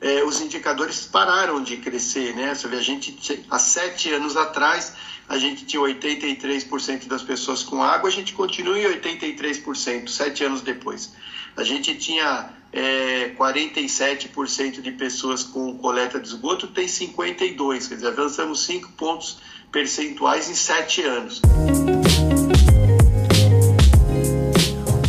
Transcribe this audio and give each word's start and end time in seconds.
é, 0.00 0.24
os 0.24 0.40
indicadores 0.40 1.06
pararam 1.06 1.62
de 1.62 1.76
crescer, 1.76 2.34
né? 2.34 2.54
Você 2.54 2.66
vê, 2.68 2.76
a 2.76 2.82
gente, 2.82 3.44
há 3.50 3.58
sete 3.58 4.10
anos 4.10 4.36
atrás, 4.36 4.94
a 5.28 5.36
gente 5.38 5.66
tinha 5.66 5.82
83% 5.82 7.06
das 7.06 7.22
pessoas 7.22 7.62
com 7.62 7.82
água, 7.82 8.08
a 8.08 8.12
gente 8.12 8.32
continua 8.32 8.78
em 8.78 8.84
83%, 8.84 10.08
sete 10.08 10.42
anos 10.42 10.62
depois. 10.62 11.12
A 11.56 11.62
gente 11.62 11.94
tinha 11.96 12.50
é, 12.72 13.34
47% 13.38 14.80
de 14.80 14.92
pessoas 14.92 15.42
com 15.42 15.76
coleta 15.76 16.18
de 16.18 16.28
esgoto, 16.28 16.66
tem 16.68 16.86
52%, 16.86 17.88
quer 17.88 17.94
dizer, 17.94 18.08
avançamos 18.08 18.64
5 18.64 18.92
pontos 18.92 19.38
percentuais 19.70 20.48
em 20.48 20.54
sete 20.54 21.02
anos. 21.02 21.42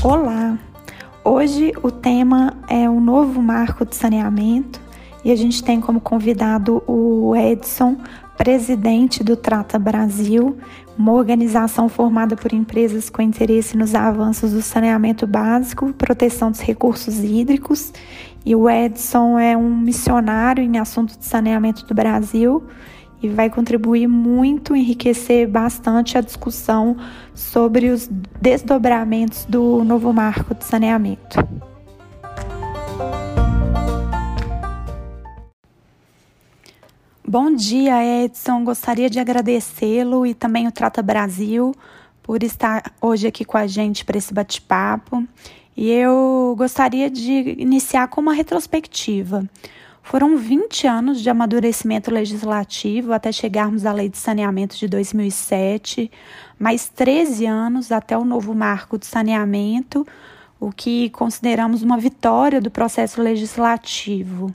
Olá! 0.04 0.58
Hoje 1.24 1.72
o 1.84 1.91
tema 2.02 2.54
é 2.68 2.90
o 2.90 3.00
novo 3.00 3.42
marco 3.42 3.86
de 3.86 3.96
saneamento 3.96 4.82
e 5.24 5.32
a 5.32 5.36
gente 5.36 5.64
tem 5.64 5.80
como 5.80 6.02
convidado 6.02 6.84
o 6.88 7.36
Edson, 7.36 7.96
presidente 8.36 9.24
do 9.24 9.36
Trata 9.36 9.78
Brasil, 9.78 10.58
uma 10.98 11.12
organização 11.14 11.88
formada 11.88 12.36
por 12.36 12.52
empresas 12.54 13.08
com 13.08 13.22
interesse 13.22 13.78
nos 13.78 13.94
avanços 13.94 14.52
do 14.52 14.64
saneamento 14.64 15.28
básico, 15.28 15.94
proteção 15.94 16.50
dos 16.50 16.60
recursos 16.60 17.20
hídricos. 17.20 17.94
E 18.44 18.56
o 18.56 18.68
Edson 18.68 19.38
é 19.38 19.56
um 19.56 19.78
missionário 19.78 20.64
em 20.64 20.80
assunto 20.80 21.18
de 21.18 21.26
saneamento 21.26 21.86
do 21.86 21.94
Brasil 21.94 22.64
e 23.22 23.30
vai 23.30 23.48
contribuir 23.48 24.08
muito, 24.08 24.76
enriquecer 24.76 25.48
bastante 25.48 26.18
a 26.18 26.22
discussão 26.22 26.98
sobre 27.36 27.90
os 27.90 28.10
desdobramentos 28.42 29.46
do 29.46 29.84
novo 29.84 30.12
marco 30.12 30.56
de 30.56 30.66
saneamento. 30.66 31.38
Bom 37.32 37.56
dia, 37.56 38.04
Edson. 38.26 38.62
Gostaria 38.66 39.10
de 39.10 39.18
agradecê-lo 39.18 40.26
e 40.26 40.34
também 40.34 40.68
o 40.68 40.72
Trata 40.72 41.02
Brasil 41.02 41.74
por 42.22 42.44
estar 42.44 42.92
hoje 43.00 43.26
aqui 43.26 43.46
com 43.46 43.58
a 43.58 43.66
gente 43.66 44.04
para 44.04 44.18
esse 44.18 44.34
bate-papo. 44.34 45.26
E 45.78 45.90
eu 45.90 46.54
gostaria 46.58 47.10
de 47.10 47.56
iniciar 47.58 48.10
com 48.10 48.20
uma 48.20 48.34
retrospectiva. 48.34 49.50
Foram 50.04 50.36
20 50.36 50.86
anos 50.88 51.22
de 51.22 51.30
amadurecimento 51.30 52.12
legislativo 52.12 53.14
até 53.14 53.32
chegarmos 53.32 53.86
à 53.86 53.94
Lei 53.94 54.10
de 54.10 54.18
Saneamento 54.18 54.76
de 54.76 54.90
2007, 54.90 56.12
mais 56.60 56.90
13 56.90 57.46
anos 57.46 57.94
até 57.94 58.18
o 58.18 58.26
novo 58.26 58.54
marco 58.54 58.98
de 58.98 59.06
saneamento, 59.06 60.06
o 60.60 60.70
que 60.70 61.10
consideramos 61.12 61.82
uma 61.82 61.98
vitória 61.98 62.60
do 62.60 62.70
processo 62.70 63.22
legislativo. 63.22 64.54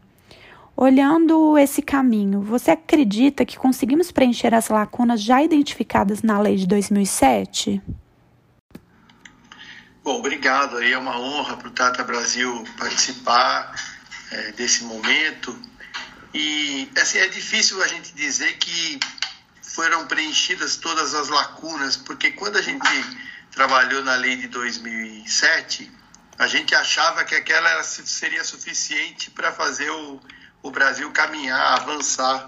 Olhando 0.79 1.57
esse 1.57 1.81
caminho, 1.81 2.43
você 2.43 2.73
acredita 2.73 3.47
que 3.47 3.57
conseguimos 3.57 4.13
preencher 4.13 4.55
as 4.55 4.69
lacunas 4.69 5.23
já 5.23 5.43
identificadas 5.43 6.23
na 6.23 6.39
lei 6.39 6.57
de 6.57 6.67
2007? 6.67 7.81
Bom, 10.05 10.19
obrigado. 10.19 10.79
É 10.83 10.99
uma 10.99 11.19
honra 11.19 11.57
para 11.57 11.69
o 11.69 11.71
Tata 11.71 12.05
Brasil 12.05 12.63
participar 12.77 13.75
é, 14.31 14.53
desse 14.53 14.85
momento. 14.85 15.59
E 16.35 16.87
assim, 17.01 17.19
é 17.19 17.29
difícil 17.29 17.83
a 17.83 17.87
gente 17.87 18.13
dizer 18.13 18.59
que 18.59 19.01
foram 19.63 20.07
preenchidas 20.07 20.77
todas 20.77 21.15
as 21.15 21.29
lacunas, 21.31 21.97
porque 21.97 22.33
quando 22.33 22.57
a 22.57 22.63
gente 22.63 22.87
trabalhou 23.51 24.05
na 24.05 24.15
lei 24.17 24.37
de 24.37 24.49
2007, 24.49 25.91
a 26.39 26.47
gente 26.47 26.75
achava 26.75 27.25
que 27.25 27.35
aquela 27.35 27.83
seria 27.83 28.45
suficiente 28.45 29.31
para 29.31 29.51
fazer 29.51 29.89
o, 29.91 30.21
o 30.63 30.71
Brasil 30.71 31.11
caminhar, 31.13 31.81
avançar 31.81 32.47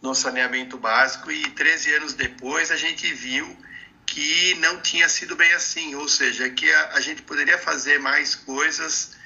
no 0.00 0.14
saneamento 0.14 0.78
básico 0.78 1.30
e 1.30 1.50
13 1.50 1.94
anos 1.94 2.12
depois 2.14 2.70
a 2.70 2.76
gente 2.76 3.12
viu 3.12 3.56
que 4.06 4.54
não 4.54 4.80
tinha 4.80 5.08
sido 5.08 5.36
bem 5.36 5.52
assim, 5.52 5.94
ou 5.94 6.08
seja, 6.08 6.48
que 6.48 6.70
a, 6.72 6.90
a 6.94 7.00
gente 7.00 7.22
poderia 7.22 7.58
fazer 7.58 7.98
mais 7.98 8.34
coisas 8.34 9.16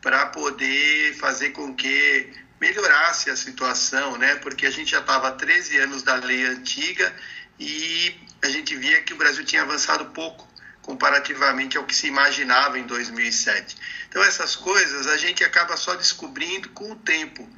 para 0.00 0.26
poder 0.26 1.14
fazer 1.16 1.50
com 1.50 1.74
que 1.74 2.32
melhorasse 2.60 3.30
a 3.30 3.36
situação, 3.36 4.16
né? 4.16 4.36
Porque 4.36 4.66
a 4.66 4.70
gente 4.70 4.90
já 4.90 5.00
estava 5.00 5.28
há 5.28 5.32
13 5.32 5.78
anos 5.78 6.02
da 6.02 6.14
lei 6.14 6.46
antiga 6.46 7.14
e 7.58 8.14
a 8.42 8.48
gente 8.48 8.74
via 8.76 9.02
que 9.02 9.12
o 9.12 9.16
Brasil 9.16 9.44
tinha 9.44 9.62
avançado 9.62 10.06
pouco 10.06 10.48
comparativamente 10.82 11.76
ao 11.76 11.84
que 11.84 11.94
se 11.94 12.06
imaginava 12.06 12.78
em 12.78 12.86
2007. 12.86 13.76
Então 14.08 14.22
essas 14.22 14.56
coisas 14.56 15.06
a 15.06 15.16
gente 15.16 15.44
acaba 15.44 15.76
só 15.76 15.94
descobrindo 15.94 16.70
com 16.70 16.92
o 16.92 16.96
tempo, 16.96 17.48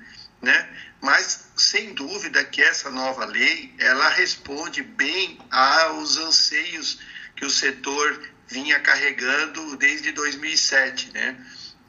né? 0.42 0.68
Mas 1.00 1.48
sem 1.56 1.94
dúvida 1.94 2.44
que 2.44 2.60
essa 2.60 2.90
nova 2.90 3.24
lei 3.24 3.74
ela 3.78 4.08
responde 4.10 4.82
bem 4.82 5.38
aos 5.50 6.18
anseios 6.18 7.00
que 7.36 7.46
o 7.46 7.50
setor 7.50 8.30
vinha 8.48 8.78
carregando 8.80 9.76
desde 9.76 10.12
2007, 10.12 11.12
né? 11.12 11.36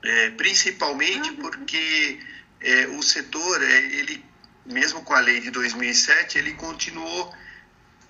é, 0.03 0.29
principalmente 0.31 1.31
porque 1.33 2.19
é, 2.59 2.87
o 2.87 3.01
setor, 3.01 3.63
é, 3.63 3.77
ele, 3.77 4.23
mesmo 4.65 5.01
com 5.01 5.13
a 5.13 5.19
lei 5.19 5.39
de 5.39 5.49
2007, 5.49 6.37
ele 6.37 6.53
continuou 6.53 7.33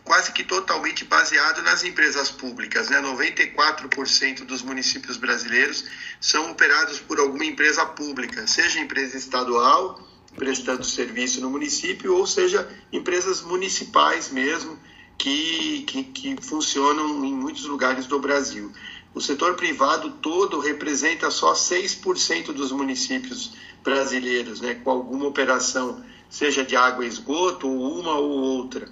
quase 0.04 0.32
que 0.34 0.44
totalmente 0.44 1.06
baseado 1.06 1.62
nas 1.62 1.84
empresas 1.84 2.30
públicas. 2.30 2.90
Né? 2.90 3.00
94% 3.00 4.44
dos 4.44 4.62
municípios 4.64 5.18
brasileiros 5.18 5.86
são 6.20 6.52
operados 6.52 7.00
por 7.00 7.20
alguma 7.20 7.46
empresa 7.46 7.86
pública, 7.86 8.46
seja 8.48 8.80
empresa 8.80 9.18
estadual, 9.18 10.13
prestando 10.36 10.84
serviço 10.84 11.42
no 11.42 11.50
município, 11.50 12.16
ou 12.16 12.26
seja, 12.26 12.68
empresas 12.92 13.42
municipais 13.42 14.32
mesmo, 14.32 14.78
que, 15.18 15.84
que, 15.84 16.04
que 16.04 16.42
funcionam 16.42 17.24
em 17.24 17.34
muitos 17.34 17.66
lugares 17.66 18.06
do 18.06 18.20
Brasil. 18.20 18.72
O 19.14 19.22
setor 19.22 19.56
privado 19.56 20.12
todo 20.22 20.60
representa 20.60 21.30
só 21.30 21.54
6% 21.54 22.52
dos 22.52 22.72
municípios 22.72 23.54
brasileiros, 23.84 24.60
né, 24.60 24.76
com 24.76 24.90
alguma 24.90 25.28
operação, 25.28 26.04
seja 26.30 26.64
de 26.64 26.76
água 26.76 27.06
e 27.06 27.08
esgoto, 27.08 27.68
ou 27.68 28.00
uma 28.00 28.16
ou 28.18 28.32
outra. 28.32 28.90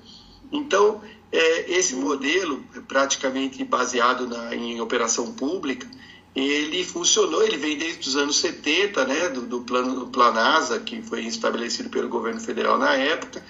Então, 0.52 1.02
é, 1.32 1.72
esse 1.72 1.96
modelo, 1.96 2.64
praticamente 2.88 3.64
baseado 3.64 4.28
na, 4.28 4.54
em 4.54 4.80
operação 4.80 5.34
pública, 5.34 5.88
ele 6.36 6.84
funcionou, 6.86 7.44
ele 7.44 7.58
vem 7.58 7.78
desde 7.78 8.08
os 8.08 8.16
anos 8.16 8.38
70, 8.38 9.06
né, 9.06 9.30
do, 9.30 9.42
do 9.42 9.62
plano 9.62 10.00
do 10.00 10.08
Planasa, 10.08 10.80
que 10.80 11.02
foi 11.02 11.26
estabelecido 11.26 11.90
pelo 11.90 12.08
governo 12.08 12.40
federal 12.40 12.78
na 12.78 12.96
época, 12.96 13.44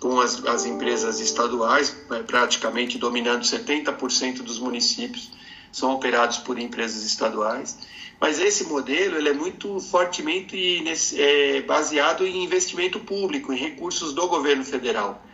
com 0.00 0.20
as, 0.20 0.44
as 0.44 0.66
empresas 0.66 1.20
estaduais 1.20 1.96
é, 2.10 2.22
praticamente 2.22 2.98
dominando 2.98 3.42
70% 3.42 4.42
dos 4.42 4.58
municípios 4.58 5.30
são 5.70 5.92
operados 5.92 6.38
por 6.38 6.58
empresas 6.58 7.04
estaduais. 7.04 7.78
Mas 8.20 8.38
esse 8.38 8.64
modelo 8.64 9.16
ele 9.16 9.28
é 9.28 9.32
muito 9.32 9.80
fortemente 9.80 10.84
é, 11.16 11.62
baseado 11.62 12.26
em 12.26 12.44
investimento 12.44 13.00
público, 13.00 13.52
em 13.52 13.56
recursos 13.56 14.12
do 14.12 14.26
governo 14.28 14.64
federal. 14.64 15.24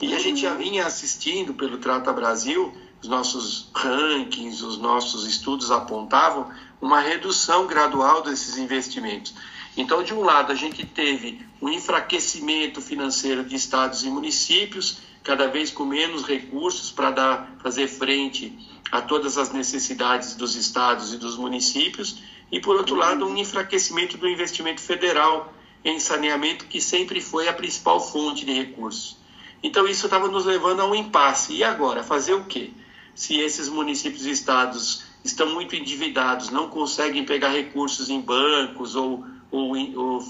E 0.00 0.14
a 0.14 0.18
gente 0.18 0.42
já 0.42 0.54
vinha 0.54 0.86
assistindo 0.86 1.54
pelo 1.54 1.78
Trata 1.78 2.12
Brasil, 2.12 2.72
os 3.02 3.08
nossos 3.08 3.70
rankings, 3.74 4.62
os 4.62 4.78
nossos 4.78 5.26
estudos 5.26 5.70
apontavam 5.70 6.50
uma 6.80 7.00
redução 7.00 7.66
gradual 7.66 8.22
desses 8.22 8.56
investimentos. 8.56 9.34
Então, 9.76 10.02
de 10.02 10.12
um 10.12 10.22
lado, 10.22 10.50
a 10.50 10.54
gente 10.54 10.84
teve 10.84 11.46
um 11.62 11.68
enfraquecimento 11.68 12.80
financeiro 12.80 13.44
de 13.44 13.54
estados 13.54 14.04
e 14.04 14.10
municípios, 14.10 14.98
cada 15.22 15.46
vez 15.46 15.70
com 15.70 15.84
menos 15.84 16.24
recursos 16.24 16.90
para 16.90 17.46
fazer 17.62 17.86
frente 17.86 18.58
a 18.90 19.00
todas 19.00 19.38
as 19.38 19.52
necessidades 19.52 20.34
dos 20.34 20.56
estados 20.56 21.12
e 21.12 21.18
dos 21.18 21.36
municípios, 21.36 22.20
e, 22.50 22.58
por 22.58 22.76
outro 22.76 22.96
lado, 22.96 23.26
um 23.26 23.36
enfraquecimento 23.36 24.16
do 24.16 24.26
investimento 24.26 24.80
federal 24.80 25.52
em 25.84 26.00
saneamento, 26.00 26.66
que 26.66 26.80
sempre 26.80 27.20
foi 27.20 27.46
a 27.46 27.52
principal 27.52 28.00
fonte 28.00 28.44
de 28.44 28.52
recursos. 28.52 29.16
Então, 29.62 29.86
isso 29.86 30.06
estava 30.06 30.28
nos 30.28 30.44
levando 30.44 30.80
a 30.80 30.86
um 30.86 30.94
impasse. 30.94 31.54
E 31.54 31.62
agora? 31.62 32.02
Fazer 32.02 32.34
o 32.34 32.44
quê? 32.44 32.70
Se 33.18 33.34
esses 33.40 33.68
municípios 33.68 34.26
e 34.26 34.30
estados 34.30 35.02
estão 35.24 35.52
muito 35.52 35.74
endividados, 35.74 36.50
não 36.50 36.68
conseguem 36.68 37.24
pegar 37.24 37.48
recursos 37.48 38.08
em 38.08 38.20
bancos 38.20 38.94
ou, 38.94 39.24
ou, 39.50 39.74
ou 39.96 40.24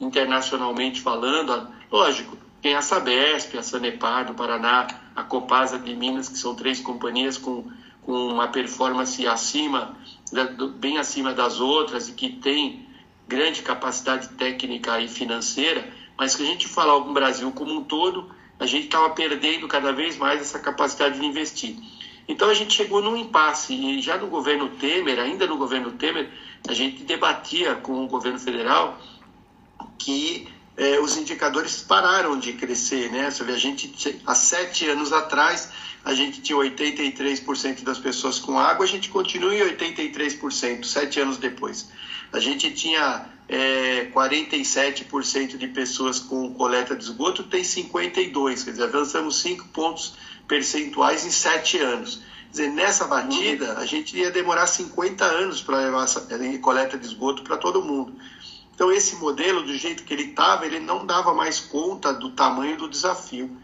internacionalmente 0.00 1.02
falando, 1.02 1.68
lógico, 1.92 2.38
tem 2.62 2.74
a 2.74 2.80
Sabesp, 2.80 3.58
a 3.58 3.62
Sanepar 3.62 4.24
do 4.24 4.32
Paraná, 4.32 4.88
a 5.14 5.22
Copasa 5.22 5.78
de 5.78 5.94
Minas, 5.94 6.30
que 6.30 6.38
são 6.38 6.54
três 6.54 6.80
companhias 6.80 7.36
com 7.36 7.70
com 8.02 8.28
uma 8.28 8.48
performance 8.48 9.26
acima, 9.26 9.94
bem 10.76 10.96
acima 10.96 11.34
das 11.34 11.60
outras 11.60 12.08
e 12.08 12.12
que 12.12 12.30
tem 12.30 12.86
grande 13.28 13.60
capacidade 13.60 14.30
técnica 14.30 14.98
e 14.98 15.06
financeira, 15.06 15.86
mas 16.16 16.34
que 16.34 16.42
a 16.42 16.46
gente 16.46 16.66
falar 16.66 16.96
o 16.96 17.12
Brasil 17.12 17.52
como 17.52 17.74
um 17.74 17.84
todo, 17.84 18.34
a 18.58 18.64
gente 18.64 18.86
estava 18.86 19.10
perdendo 19.10 19.68
cada 19.68 19.92
vez 19.92 20.16
mais 20.16 20.40
essa 20.40 20.58
capacidade 20.58 21.20
de 21.20 21.26
investir. 21.26 21.76
Então 22.30 22.48
a 22.48 22.54
gente 22.54 22.74
chegou 22.74 23.02
num 23.02 23.16
impasse 23.16 23.74
e 23.74 24.00
já 24.00 24.16
no 24.16 24.28
governo 24.28 24.68
Temer, 24.68 25.18
ainda 25.18 25.48
no 25.48 25.56
governo 25.56 25.90
Temer, 25.90 26.30
a 26.68 26.72
gente 26.72 27.02
debatia 27.02 27.74
com 27.74 28.04
o 28.04 28.06
governo 28.06 28.38
federal 28.38 28.96
que 29.98 30.46
é, 30.76 31.00
os 31.00 31.16
indicadores 31.16 31.82
pararam 31.82 32.38
de 32.38 32.52
crescer, 32.52 33.10
né? 33.10 33.28
Vê, 33.30 33.52
a 33.52 33.58
gente, 33.58 33.92
há 34.24 34.34
sete 34.36 34.88
anos 34.88 35.12
atrás, 35.12 35.70
a 36.04 36.14
gente 36.14 36.40
tinha 36.40 36.56
83% 36.56 37.82
das 37.82 37.98
pessoas 37.98 38.38
com 38.38 38.56
água, 38.56 38.84
a 38.84 38.88
gente 38.88 39.08
continua 39.08 39.52
em 39.52 39.60
83%, 39.62 40.84
sete 40.84 41.18
anos 41.18 41.36
depois. 41.36 41.90
A 42.32 42.38
gente 42.38 42.70
tinha 42.72 43.26
é, 43.48 44.10
47% 44.14 45.56
de 45.56 45.66
pessoas 45.68 46.20
com 46.20 46.54
coleta 46.54 46.94
de 46.94 47.02
esgoto, 47.02 47.42
tem 47.42 47.62
52%, 47.62 48.64
quer 48.64 48.70
dizer, 48.70 48.84
avançamos 48.84 49.40
5 49.40 49.68
pontos 49.68 50.14
percentuais 50.46 51.26
em 51.26 51.30
sete 51.30 51.78
anos. 51.78 52.16
Quer 52.16 52.50
dizer, 52.50 52.68
nessa 52.70 53.06
batida, 53.06 53.78
a 53.78 53.86
gente 53.86 54.16
ia 54.16 54.30
demorar 54.30 54.66
50 54.66 55.24
anos 55.24 55.60
para 55.60 55.78
levar 55.78 56.04
essa 56.04 56.26
coleta 56.60 56.96
de 56.96 57.06
esgoto 57.06 57.42
para 57.42 57.56
todo 57.56 57.82
mundo. 57.82 58.14
Então, 58.74 58.90
esse 58.90 59.16
modelo, 59.16 59.62
do 59.62 59.76
jeito 59.76 60.04
que 60.04 60.14
ele 60.14 60.30
estava, 60.30 60.64
ele 60.64 60.80
não 60.80 61.04
dava 61.04 61.34
mais 61.34 61.60
conta 61.60 62.14
do 62.14 62.30
tamanho 62.30 62.78
do 62.78 62.88
desafio. 62.88 63.56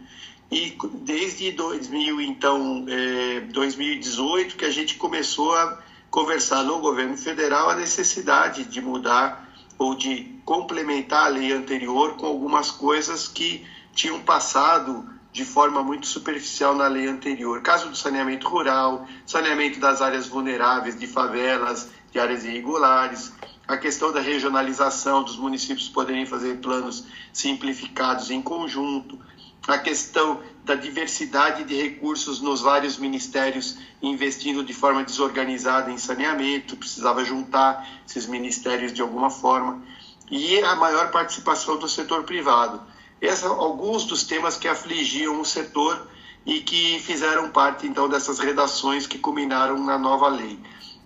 E 0.51 0.77
desde 1.01 1.51
2000, 1.51 2.21
então, 2.21 2.85
é, 2.87 3.41
2018, 3.51 4.55
que 4.55 4.63
a 4.63 4.69
gente 4.69 4.95
começou 4.95 5.55
a 5.55 5.81
conversar 6.17 6.63
no 6.63 6.79
governo 6.79 7.15
federal 7.15 7.69
a 7.69 7.75
necessidade 7.75 8.63
de 8.63 8.81
mudar 8.81 9.47
ou 9.77 9.93
de 9.93 10.35
complementar 10.43 11.27
a 11.27 11.29
lei 11.29 11.53
anterior 11.53 12.15
com 12.15 12.25
algumas 12.25 12.71
coisas 12.71 13.27
que 13.27 13.63
tinham 13.93 14.19
passado 14.21 15.07
de 15.31 15.45
forma 15.45 15.83
muito 15.83 16.07
superficial 16.07 16.73
na 16.73 16.87
lei 16.87 17.05
anterior. 17.05 17.61
Caso 17.61 17.87
do 17.89 17.95
saneamento 17.95 18.49
rural, 18.49 19.07
saneamento 19.27 19.79
das 19.79 20.01
áreas 20.01 20.25
vulneráveis, 20.25 20.99
de 20.99 21.05
favelas, 21.05 21.91
de 22.11 22.17
áreas 22.17 22.43
irregulares, 22.43 23.31
a 23.67 23.77
questão 23.77 24.11
da 24.11 24.19
regionalização, 24.19 25.21
dos 25.21 25.37
municípios 25.37 25.87
poderem 25.87 26.25
fazer 26.25 26.57
planos 26.57 27.05
simplificados 27.31 28.31
em 28.31 28.41
conjunto, 28.41 29.19
a 29.67 29.77
questão 29.77 30.41
da 30.63 30.75
diversidade 30.75 31.63
de 31.63 31.75
recursos 31.75 32.41
nos 32.41 32.61
vários 32.61 32.97
ministérios 32.97 33.77
investindo 34.01 34.63
de 34.63 34.73
forma 34.73 35.03
desorganizada 35.03 35.91
em 35.91 35.97
saneamento, 35.97 36.75
precisava 36.75 37.23
juntar 37.23 37.87
esses 38.07 38.25
ministérios 38.27 38.93
de 38.93 39.01
alguma 39.01 39.29
forma, 39.29 39.81
e 40.29 40.59
a 40.59 40.75
maior 40.75 41.09
participação 41.11 41.77
do 41.77 41.87
setor 41.87 42.23
privado. 42.23 42.81
Esses 43.21 43.45
alguns 43.45 44.05
dos 44.05 44.23
temas 44.23 44.57
que 44.57 44.67
afligiam 44.67 45.39
o 45.39 45.45
setor 45.45 46.07
e 46.45 46.59
que 46.61 46.99
fizeram 46.99 47.49
parte 47.49 47.87
então 47.87 48.07
dessas 48.07 48.39
redações 48.39 49.07
que 49.07 49.17
culminaram 49.17 49.83
na 49.83 49.97
nova 49.97 50.27
lei. 50.27 50.59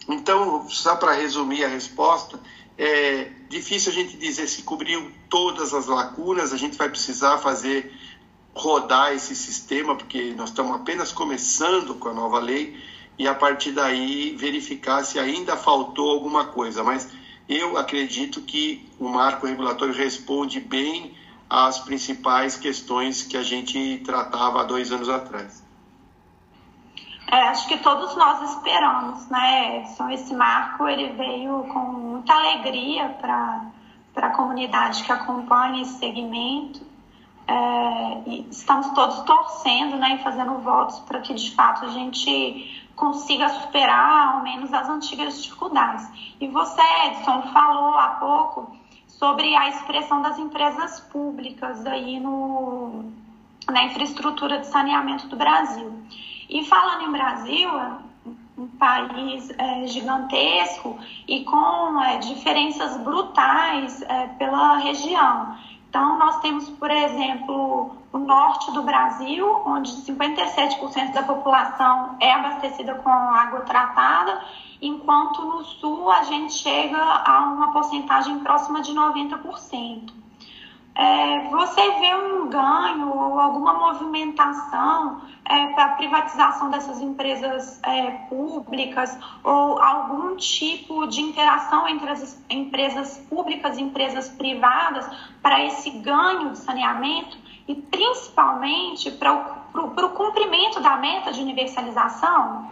Então, 0.07 0.67
só 0.69 0.95
para 0.95 1.13
resumir 1.13 1.63
a 1.63 1.67
resposta, 1.67 2.39
é 2.77 3.31
difícil 3.49 3.91
a 3.91 3.95
gente 3.95 4.17
dizer 4.17 4.47
se 4.47 4.63
cobriu 4.63 5.11
todas 5.29 5.73
as 5.73 5.85
lacunas, 5.85 6.51
a 6.51 6.57
gente 6.57 6.77
vai 6.77 6.89
precisar 6.89 7.37
fazer 7.37 7.93
rodar 8.53 9.13
esse 9.13 9.35
sistema, 9.35 9.95
porque 9.95 10.33
nós 10.35 10.49
estamos 10.49 10.75
apenas 10.75 11.11
começando 11.11 11.95
com 11.95 12.09
a 12.09 12.13
nova 12.13 12.39
lei, 12.39 12.77
e 13.17 13.27
a 13.27 13.35
partir 13.35 13.71
daí 13.71 14.35
verificar 14.35 15.03
se 15.03 15.19
ainda 15.19 15.55
faltou 15.55 16.09
alguma 16.09 16.45
coisa. 16.45 16.83
Mas 16.83 17.11
eu 17.47 17.77
acredito 17.77 18.41
que 18.41 18.89
o 18.99 19.09
marco 19.09 19.45
regulatório 19.45 19.93
responde 19.93 20.59
bem 20.59 21.15
às 21.49 21.79
principais 21.79 22.55
questões 22.55 23.23
que 23.23 23.35
a 23.35 23.43
gente 23.43 24.01
tratava 24.05 24.61
há 24.61 24.63
dois 24.63 24.91
anos 24.91 25.09
atrás. 25.09 25.61
É, 27.31 27.47
acho 27.47 27.67
que 27.67 27.77
todos 27.77 28.15
nós 28.17 28.51
esperamos, 28.51 29.27
né, 29.29 29.79
Edson? 29.79 30.09
Esse 30.09 30.33
marco 30.33 30.85
ele 30.85 31.13
veio 31.13 31.63
com 31.71 31.79
muita 31.79 32.33
alegria 32.33 33.07
para 33.21 33.71
a 34.17 34.29
comunidade 34.31 35.03
que 35.03 35.11
acompanha 35.11 35.81
esse 35.81 35.97
segmento. 35.97 36.90
É, 37.51 38.29
estamos 38.49 38.89
todos 38.91 39.19
torcendo 39.21 39.97
né, 39.97 40.15
e 40.15 40.23
fazendo 40.23 40.59
votos 40.59 40.99
para 40.99 41.19
que 41.19 41.33
de 41.33 41.53
fato 41.53 41.83
a 41.83 41.89
gente 41.89 42.85
consiga 42.95 43.49
superar 43.49 44.35
ao 44.35 44.43
menos 44.43 44.73
as 44.73 44.87
antigas 44.87 45.43
dificuldades. 45.43 46.07
E 46.39 46.47
você, 46.47 46.81
Edson, 47.07 47.41
falou 47.53 47.95
há 47.95 48.07
pouco 48.19 48.73
sobre 49.07 49.53
a 49.53 49.67
expressão 49.67 50.21
das 50.21 50.39
empresas 50.39 51.01
públicas 51.01 51.85
aí 51.85 52.21
no, 52.21 53.11
na 53.69 53.83
infraestrutura 53.83 54.59
de 54.59 54.67
saneamento 54.67 55.27
do 55.27 55.35
Brasil. 55.35 55.91
E 56.49 56.63
falando 56.63 57.03
em 57.03 57.11
Brasil, 57.11 57.69
um 58.57 58.67
país 58.67 59.49
é, 59.57 59.87
gigantesco 59.87 60.97
e 61.27 61.43
com 61.43 62.01
é, 62.01 62.17
diferenças 62.19 62.95
brutais 62.97 64.01
é, 64.03 64.27
pela 64.27 64.77
região. 64.77 65.57
Então, 65.91 66.17
nós 66.17 66.39
temos, 66.39 66.69
por 66.69 66.89
exemplo, 66.89 67.97
o 68.13 68.17
norte 68.17 68.71
do 68.71 68.81
Brasil, 68.81 69.45
onde 69.65 69.91
57% 69.91 71.11
da 71.11 71.21
população 71.23 72.15
é 72.21 72.31
abastecida 72.31 72.95
com 72.95 73.09
água 73.09 73.59
tratada, 73.59 74.41
enquanto 74.81 75.41
no 75.41 75.65
sul 75.65 76.09
a 76.09 76.23
gente 76.23 76.53
chega 76.53 76.97
a 76.97 77.41
uma 77.41 77.73
porcentagem 77.73 78.39
próxima 78.39 78.81
de 78.81 78.93
90% 78.93 80.20
é, 80.93 81.49
você 81.49 81.81
vê 81.99 82.15
um 82.15 82.49
ganho 82.49 83.07
ou 83.09 83.39
alguma 83.39 83.73
movimentação 83.73 85.21
é, 85.45 85.67
para 85.67 85.85
a 85.85 85.89
privatização 85.95 86.69
dessas 86.69 86.99
empresas 86.99 87.79
é, 87.83 88.11
públicas 88.29 89.17
ou 89.43 89.81
algum 89.81 90.35
tipo 90.35 91.07
de 91.07 91.21
interação 91.21 91.87
entre 91.87 92.09
as 92.09 92.43
empresas 92.49 93.17
públicas 93.29 93.77
e 93.77 93.81
empresas 93.81 94.29
privadas 94.29 95.05
para 95.41 95.63
esse 95.65 95.89
ganho 95.91 96.51
de 96.51 96.57
saneamento 96.57 97.37
e 97.67 97.75
principalmente 97.75 99.11
para 99.11 99.33
o 99.73 100.09
cumprimento 100.09 100.81
da 100.81 100.97
meta 100.97 101.31
de 101.31 101.41
universalização? 101.41 102.69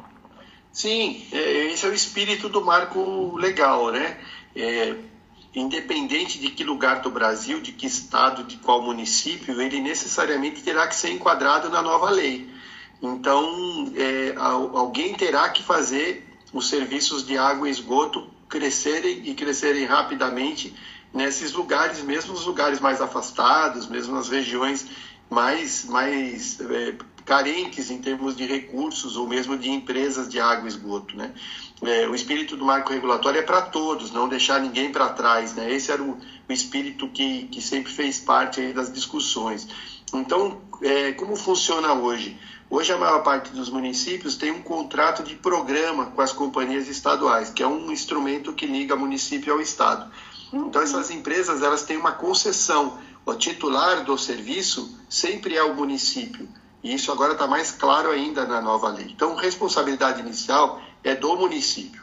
Sim, 0.74 1.26
é, 1.32 1.68
esse 1.68 1.86
é 1.86 1.90
o 1.90 1.94
espírito 1.94 2.50
do 2.50 2.64
marco 2.64 3.38
legal, 3.38 3.92
né? 3.92 4.18
Independente 5.56 6.38
de 6.38 6.50
que 6.52 6.64
lugar 6.64 7.02
do 7.02 7.10
Brasil, 7.10 7.60
de 7.60 7.72
que 7.72 7.88
estado, 7.88 8.44
de 8.44 8.58
qual 8.58 8.82
município, 8.82 9.60
ele 9.60 9.82
necessariamente 9.82 10.62
terá 10.62 10.88
que 10.88 10.96
ser 10.96 11.12
enquadrado 11.12 11.70
na 11.70 11.82
nova 11.82 12.10
lei. 12.10 12.50
Então, 13.02 13.92
é, 13.96 14.36
alguém 14.38 15.16
terá 15.16 15.50
que 15.50 15.64
fazer 15.64 16.28
os 16.54 16.70
serviços 16.70 17.26
de 17.26 17.38
água 17.38 17.68
e 17.68 17.72
esgoto 17.72 18.28
crescerem 18.48 19.22
e 19.26 19.34
crescerem 19.34 19.86
rapidamente 19.86 20.76
nesses 21.14 21.54
lugares, 21.54 22.04
mesmo 22.04 22.34
os 22.34 22.46
lugares 22.46 22.80
mais 22.80 23.02
afastados, 23.02 23.88
mesmo 23.88 24.16
nas 24.16 24.30
regiões 24.30 24.86
mais, 25.30 25.86
mais 25.86 26.60
é, 26.60 26.96
carentes 27.30 27.92
em 27.92 28.00
termos 28.00 28.36
de 28.36 28.44
recursos 28.44 29.16
ou 29.16 29.28
mesmo 29.28 29.56
de 29.56 29.70
empresas 29.70 30.28
de 30.28 30.40
água 30.40 30.66
e 30.66 30.68
esgoto, 30.68 31.16
né? 31.16 31.32
É, 31.84 32.08
o 32.08 32.16
espírito 32.16 32.58
do 32.58 32.66
marco 32.66 32.92
regulatório 32.92 33.38
é 33.38 33.44
para 33.44 33.62
todos, 33.62 34.12
não 34.12 34.28
deixar 34.28 34.60
ninguém 34.60 34.92
para 34.92 35.10
trás, 35.10 35.54
né? 35.54 35.72
Esse 35.72 35.92
era 35.92 36.02
o, 36.02 36.18
o 36.50 36.52
espírito 36.52 37.08
que, 37.08 37.44
que 37.44 37.62
sempre 37.62 37.92
fez 37.94 38.20
parte 38.20 38.74
das 38.74 38.92
discussões. 38.92 39.68
Então, 40.12 40.60
é, 40.82 41.12
como 41.12 41.36
funciona 41.36 41.94
hoje? 41.94 42.36
Hoje 42.68 42.92
a 42.92 42.98
maior 42.98 43.22
parte 43.22 43.52
dos 43.52 43.70
municípios 43.70 44.36
tem 44.36 44.50
um 44.50 44.64
contrato 44.64 45.22
de 45.22 45.36
programa 45.36 46.08
com 46.08 46.22
as 46.22 46.34
companhias 46.34 46.88
estaduais, 46.88 47.52
que 47.52 47.62
é 47.62 47.68
um 47.68 47.92
instrumento 47.92 48.54
que 48.54 48.66
liga 48.66 48.96
município 48.96 49.54
ao 49.54 49.62
estado. 49.62 50.12
Então 50.52 50.82
essas 50.82 51.12
empresas 51.12 51.62
elas 51.62 51.84
têm 51.84 51.98
uma 51.98 52.12
concessão. 52.12 52.98
O 53.24 53.36
titular 53.36 54.04
do 54.04 54.18
serviço 54.18 54.98
sempre 55.08 55.56
é 55.56 55.64
o 55.64 55.76
município. 55.76 56.50
E 56.84 56.94
isso 56.94 57.12
agora 57.12 57.34
está 57.34 57.46
mais 57.46 57.72
claro 57.72 58.10
ainda 58.10 58.46
na 58.46 58.62
nova 58.62 58.90
lei. 58.90 59.08
Então, 59.10 59.36
responsabilidade 59.36 60.22
inicial 60.22 60.82
é 61.04 61.14
do 61.14 61.36
município. 61.36 62.02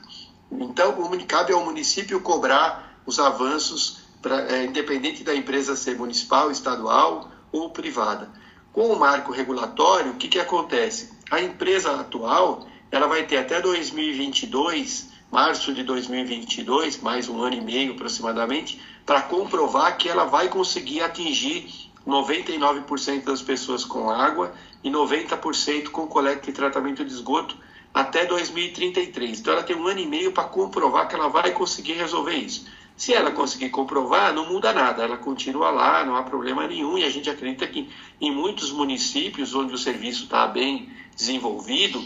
Então, 0.50 0.94
cabe 1.26 1.52
ao 1.52 1.64
município 1.64 2.20
cobrar 2.20 3.00
os 3.04 3.18
avanços, 3.18 3.98
pra, 4.20 4.42
é, 4.42 4.64
independente 4.64 5.22
da 5.22 5.34
empresa 5.34 5.76
ser 5.76 5.96
municipal, 5.96 6.50
estadual 6.50 7.30
ou 7.52 7.70
privada. 7.70 8.30
Com 8.72 8.92
o 8.92 8.98
marco 8.98 9.32
regulatório, 9.32 10.12
o 10.12 10.16
que, 10.16 10.28
que 10.28 10.38
acontece? 10.38 11.10
A 11.30 11.40
empresa 11.40 12.00
atual 12.00 12.66
ela 12.90 13.06
vai 13.06 13.24
ter 13.24 13.38
até 13.38 13.60
2022, 13.60 15.10
março 15.30 15.72
de 15.72 15.82
2022, 15.82 17.00
mais 17.00 17.28
um 17.28 17.42
ano 17.42 17.56
e 17.56 17.60
meio 17.60 17.92
aproximadamente, 17.94 18.80
para 19.04 19.22
comprovar 19.22 19.96
que 19.96 20.08
ela 20.08 20.24
vai 20.24 20.48
conseguir 20.48 21.02
atingir 21.02 21.85
99% 22.06 23.24
das 23.24 23.42
pessoas 23.42 23.84
com 23.84 24.08
água 24.10 24.54
e 24.82 24.90
90% 24.90 25.88
com 25.88 26.06
coleta 26.06 26.48
e 26.48 26.52
tratamento 26.52 27.04
de 27.04 27.12
esgoto 27.12 27.56
até 27.92 28.26
2033. 28.26 29.40
Então 29.40 29.54
ela 29.54 29.62
tem 29.62 29.74
um 29.74 29.86
ano 29.86 30.00
e 30.00 30.06
meio 30.06 30.32
para 30.32 30.44
comprovar 30.44 31.08
que 31.08 31.14
ela 31.14 31.28
vai 31.28 31.52
conseguir 31.52 31.94
resolver 31.94 32.34
isso. 32.34 32.66
Se 32.96 33.12
ela 33.12 33.30
conseguir 33.30 33.68
comprovar, 33.68 34.32
não 34.32 34.50
muda 34.50 34.72
nada, 34.72 35.02
ela 35.02 35.18
continua 35.18 35.70
lá, 35.70 36.04
não 36.04 36.16
há 36.16 36.22
problema 36.22 36.66
nenhum, 36.66 36.96
e 36.96 37.04
a 37.04 37.10
gente 37.10 37.28
acredita 37.28 37.66
que 37.66 37.90
em 38.18 38.30
muitos 38.30 38.70
municípios 38.70 39.54
onde 39.54 39.74
o 39.74 39.78
serviço 39.78 40.24
está 40.24 40.46
bem 40.46 40.90
desenvolvido 41.14 42.02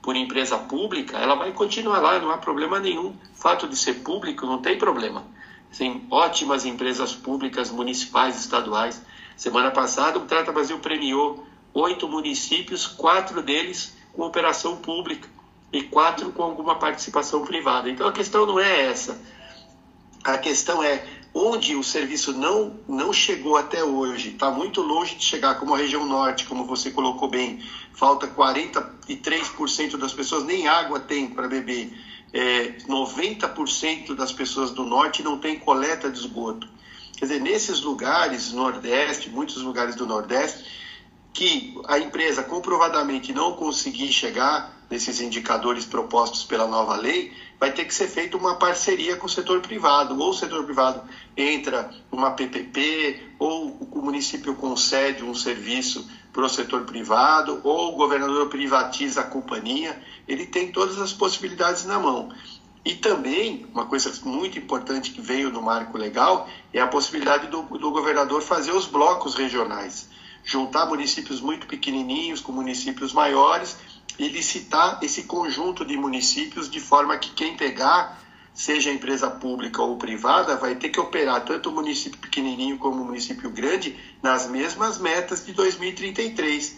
por 0.00 0.16
empresa 0.16 0.56
pública, 0.56 1.18
ela 1.18 1.34
vai 1.34 1.52
continuar 1.52 2.00
lá, 2.00 2.18
não 2.18 2.30
há 2.30 2.38
problema 2.38 2.78
nenhum. 2.78 3.14
Fato 3.34 3.68
de 3.68 3.76
ser 3.76 3.94
público 3.94 4.46
não 4.46 4.62
tem 4.62 4.78
problema. 4.78 5.24
tem 5.76 6.06
ótimas 6.10 6.64
empresas 6.64 7.14
públicas, 7.14 7.70
municipais, 7.70 8.38
estaduais. 8.38 9.02
Semana 9.40 9.70
passada, 9.70 10.18
o 10.18 10.26
Trata 10.26 10.52
Brasil 10.52 10.78
premiou 10.80 11.46
oito 11.72 12.06
municípios, 12.06 12.86
quatro 12.86 13.40
deles 13.40 13.96
com 14.12 14.20
operação 14.20 14.76
pública 14.76 15.26
e 15.72 15.82
quatro 15.82 16.30
com 16.30 16.42
alguma 16.42 16.74
participação 16.74 17.42
privada. 17.42 17.88
Então 17.88 18.06
a 18.06 18.12
questão 18.12 18.44
não 18.44 18.60
é 18.60 18.84
essa. 18.84 19.18
A 20.22 20.36
questão 20.36 20.82
é 20.82 21.06
onde 21.32 21.74
o 21.74 21.82
serviço 21.82 22.34
não, 22.34 22.78
não 22.86 23.14
chegou 23.14 23.56
até 23.56 23.82
hoje, 23.82 24.28
está 24.28 24.50
muito 24.50 24.82
longe 24.82 25.14
de 25.14 25.24
chegar, 25.24 25.58
como 25.58 25.74
a 25.74 25.78
região 25.78 26.04
norte, 26.04 26.44
como 26.44 26.66
você 26.66 26.90
colocou 26.90 27.26
bem, 27.26 27.64
falta 27.94 28.28
43% 28.28 29.96
das 29.96 30.12
pessoas 30.12 30.44
nem 30.44 30.68
água 30.68 31.00
tem 31.00 31.30
para 31.30 31.48
beber, 31.48 31.90
é, 32.30 32.72
90% 32.86 34.14
das 34.14 34.32
pessoas 34.32 34.70
do 34.70 34.84
norte 34.84 35.22
não 35.22 35.38
tem 35.38 35.58
coleta 35.58 36.10
de 36.10 36.18
esgoto. 36.18 36.68
Quer 37.20 37.26
dizer, 37.26 37.40
nesses 37.42 37.82
lugares, 37.82 38.50
Nordeste, 38.50 39.28
muitos 39.28 39.60
lugares 39.60 39.94
do 39.94 40.06
Nordeste, 40.06 40.64
que 41.34 41.78
a 41.86 41.98
empresa 41.98 42.42
comprovadamente 42.42 43.30
não 43.30 43.52
conseguir 43.52 44.10
chegar 44.10 44.74
nesses 44.88 45.20
indicadores 45.20 45.84
propostos 45.84 46.44
pela 46.44 46.66
nova 46.66 46.96
lei, 46.96 47.30
vai 47.58 47.70
ter 47.72 47.84
que 47.84 47.92
ser 47.92 48.08
feita 48.08 48.38
uma 48.38 48.54
parceria 48.54 49.16
com 49.16 49.26
o 49.26 49.28
setor 49.28 49.60
privado, 49.60 50.18
ou 50.18 50.30
o 50.30 50.34
setor 50.34 50.64
privado 50.64 51.02
entra 51.36 51.90
numa 52.10 52.30
PPP, 52.30 53.34
ou 53.38 53.76
o 53.92 54.00
município 54.00 54.54
concede 54.54 55.22
um 55.22 55.34
serviço 55.34 56.10
para 56.32 56.46
o 56.46 56.48
setor 56.48 56.84
privado, 56.84 57.60
ou 57.62 57.92
o 57.92 57.96
governador 57.96 58.48
privatiza 58.48 59.20
a 59.20 59.24
companhia, 59.24 60.02
ele 60.26 60.46
tem 60.46 60.72
todas 60.72 60.98
as 60.98 61.12
possibilidades 61.12 61.84
na 61.84 61.98
mão. 61.98 62.30
E 62.84 62.94
também, 62.94 63.66
uma 63.72 63.86
coisa 63.86 64.12
muito 64.24 64.58
importante 64.58 65.10
que 65.10 65.20
veio 65.20 65.50
no 65.50 65.60
marco 65.60 65.98
legal, 65.98 66.48
é 66.72 66.80
a 66.80 66.86
possibilidade 66.86 67.48
do, 67.48 67.62
do 67.62 67.90
governador 67.90 68.42
fazer 68.42 68.72
os 68.72 68.86
blocos 68.86 69.34
regionais 69.34 70.08
juntar 70.44 70.86
municípios 70.86 71.40
muito 71.40 71.66
pequenininhos 71.66 72.40
com 72.40 72.52
municípios 72.52 73.12
maiores 73.12 73.76
e 74.18 74.28
licitar 74.28 74.98
esse 75.02 75.24
conjunto 75.24 75.84
de 75.84 75.96
municípios 75.96 76.70
de 76.70 76.80
forma 76.80 77.16
que 77.16 77.30
quem 77.30 77.56
pegar, 77.56 78.20
seja 78.52 78.90
empresa 78.90 79.30
pública 79.30 79.80
ou 79.82 79.96
privada, 79.96 80.56
vai 80.56 80.74
ter 80.74 80.90
que 80.90 81.00
operar 81.00 81.44
tanto 81.44 81.70
o 81.70 81.72
município 81.72 82.18
pequenininho 82.18 82.78
como 82.78 83.02
o 83.02 83.04
município 83.04 83.50
grande 83.50 83.96
nas 84.22 84.48
mesmas 84.48 84.98
metas 84.98 85.44
de 85.44 85.52
2033. 85.52 86.76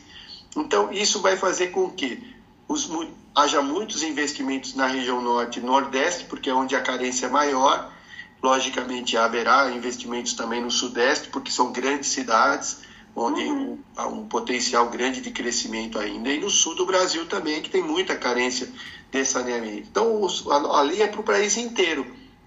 Então, 0.57 0.93
isso 0.93 1.21
vai 1.21 1.37
fazer 1.37 1.69
com 1.69 1.91
que 1.91 2.37
os, 2.69 2.89
haja 3.35 3.63
muitos 3.63 4.03
investimentos 4.03 4.75
na 4.75 4.87
região 4.87 5.21
norte 5.21 5.59
e 5.59 5.63
nordeste, 5.63 6.25
porque 6.25 6.51
é 6.51 6.55
onde 6.55 6.77
a 6.77 6.81
carência 6.81 7.27
é 7.27 7.31
maior. 7.31 7.93
Logicamente, 8.43 9.17
haverá 9.17 9.71
investimentos 9.71 10.35
também 10.35 10.61
no 10.61 10.71
sudeste, 10.71 11.29
porque 11.29 11.51
são 11.51 11.73
grandes 11.73 12.11
cidades 12.11 12.81
onde 13.15 13.43
uhum. 13.43 13.79
há 13.97 14.07
um 14.07 14.27
potencial 14.27 14.89
grande 14.89 15.21
de 15.21 15.31
crescimento 15.31 15.99
ainda, 15.99 16.31
e 16.31 16.41
no 16.41 16.49
sul 16.49 16.75
do 16.75 16.87
Brasil 16.87 17.27
também, 17.27 17.61
que 17.61 17.71
tem 17.71 17.83
muita 17.83 18.17
carência 18.17 18.69
de 19.11 19.25
saneamento. 19.25 19.89
Então, 19.91 20.27
a 20.51 20.83
lei 20.83 21.03
é 21.03 21.07
para 21.07 21.21
o 21.21 21.25
país 21.25 21.57
inteiro. 21.57 22.07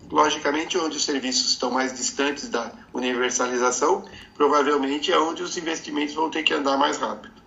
Logicamente, 0.10 0.78
onde 0.78 0.98
os 0.98 1.06
serviços 1.06 1.52
estão 1.52 1.72
mais 1.72 1.94
distantes 1.96 2.50
da 2.50 2.72
universalização, 2.94 4.06
provavelmente 4.36 5.12
é 5.12 5.20
onde 5.20 5.42
os 5.44 5.58
investimentos 5.58 6.14
vão 6.14 6.30
ter 6.30 6.44
que 6.44 6.54
andar 6.54 6.78
mais 6.78 6.98
rápido. 6.98 7.45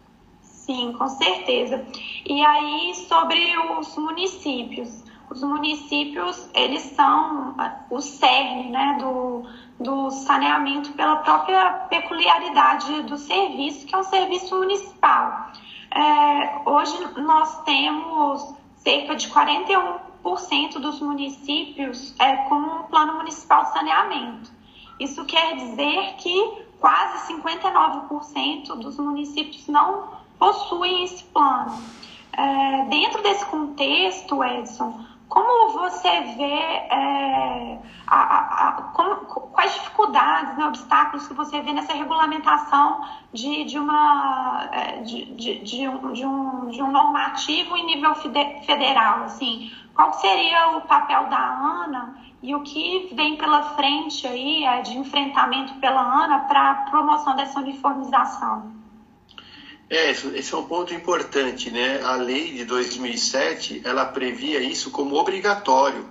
Sim, 0.69 0.93
com 0.93 1.09
certeza. 1.09 1.83
E 2.27 2.45
aí, 2.45 2.95
sobre 2.95 3.57
os 3.79 3.97
municípios. 3.97 5.03
Os 5.31 5.43
municípios, 5.43 6.47
eles 6.53 6.83
são 6.95 7.57
o 7.89 8.03
cerne 8.03 8.69
né, 8.69 8.99
do, 9.01 9.47
do 9.81 10.11
saneamento 10.11 10.93
pela 10.93 11.17
própria 11.17 11.71
peculiaridade 11.89 13.01
do 13.05 13.17
serviço, 13.17 13.87
que 13.87 13.95
é 13.95 13.99
um 13.99 14.03
serviço 14.03 14.55
municipal. 14.59 15.53
É, 15.91 16.61
hoje 16.69 16.99
nós 17.17 17.63
temos 17.63 18.55
cerca 18.77 19.17
de 19.17 19.27
41% 19.27 20.79
dos 20.81 21.01
municípios 21.01 22.15
é, 22.19 22.37
com 22.47 22.57
um 22.57 22.83
plano 22.83 23.15
municipal 23.15 23.65
de 23.65 23.73
saneamento. 23.73 24.51
Isso 25.01 25.25
quer 25.25 25.57
dizer 25.57 26.17
que 26.19 26.69
quase 26.79 27.33
59% 27.33 28.77
dos 28.77 28.99
municípios 28.99 29.67
não 29.67 30.28
possuem 30.39 31.05
esse 31.05 31.25
plano. 31.25 31.77
É, 32.33 32.85
dentro 32.85 33.23
desse 33.23 33.45
contexto, 33.47 34.43
Edson, 34.45 35.05
como 35.29 35.73
você 35.73 36.21
vê 36.37 36.45
é, 36.45 37.79
a, 38.07 38.17
a, 38.17 38.69
a, 38.69 38.73
como, 38.95 39.17
quais 39.53 39.75
dificuldades, 39.75 40.57
né, 40.57 40.67
obstáculos 40.67 41.27
que 41.27 41.35
você 41.35 41.61
vê 41.61 41.73
nessa 41.73 41.93
regulamentação 41.93 43.05
de, 43.33 43.65
de, 43.65 43.79
uma, 43.79 44.69
é, 44.73 45.03
de, 45.03 45.27
de, 45.35 45.59
de, 45.61 45.89
um, 45.89 46.13
de, 46.13 46.25
um, 46.25 46.67
de 46.69 46.83
um 46.83 46.91
normativo 46.91 47.77
em 47.77 47.87
nível 47.87 48.15
federal? 48.15 49.25
Assim, 49.25 49.71
qual 49.95 50.13
seria 50.15 50.77
o 50.77 50.83
papel 50.83 51.27
da 51.27 51.39
ANA 51.39 52.17
e 52.41 52.55
o 52.55 52.63
que 52.63 53.11
vem 53.13 53.37
pela 53.37 53.75
frente 53.75 54.27
aí 54.27 54.65
é, 54.65 54.81
de 54.81 54.97
enfrentamento 54.97 55.75
pela 55.75 56.01
ANA 56.01 56.41
para 56.41 56.71
a 56.71 56.75
promoção 56.75 57.37
dessa 57.37 57.61
uniformização? 57.61 58.78
É, 59.91 60.11
esse 60.11 60.53
é 60.53 60.57
um 60.57 60.67
ponto 60.67 60.93
importante, 60.93 61.71
né? 61.71 62.03
A 62.03 62.17
lei 62.17 62.53
de 62.53 62.65
2007, 62.67 63.81
ela 63.85 64.05
previa 64.05 64.61
isso 64.61 64.91
como 64.91 65.17
obrigatório. 65.17 66.07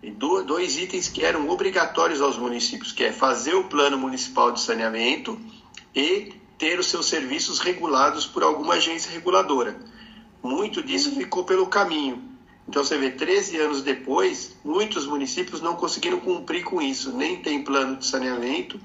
E 0.00 0.10
dois 0.12 0.78
itens 0.78 1.08
que 1.08 1.24
eram 1.24 1.48
obrigatórios 1.48 2.20
aos 2.20 2.38
municípios, 2.38 2.92
que 2.92 3.02
é 3.02 3.12
fazer 3.12 3.54
o 3.54 3.64
plano 3.64 3.98
municipal 3.98 4.52
de 4.52 4.60
saneamento 4.60 5.36
e 5.92 6.32
ter 6.56 6.78
os 6.78 6.86
seus 6.86 7.06
serviços 7.06 7.58
regulados 7.58 8.24
por 8.24 8.44
alguma 8.44 8.74
agência 8.74 9.10
reguladora. 9.10 9.76
Muito 10.40 10.80
disso 10.80 11.16
ficou 11.16 11.42
pelo 11.42 11.66
caminho. 11.66 12.22
Então 12.68 12.84
você 12.84 12.96
vê, 12.96 13.10
13 13.10 13.56
anos 13.56 13.82
depois, 13.82 14.56
muitos 14.64 15.06
municípios 15.06 15.60
não 15.60 15.74
conseguiram 15.74 16.20
cumprir 16.20 16.62
com 16.62 16.80
isso, 16.80 17.12
nem 17.12 17.42
tem 17.42 17.64
plano 17.64 17.96
de 17.96 18.06
saneamento, 18.06 18.78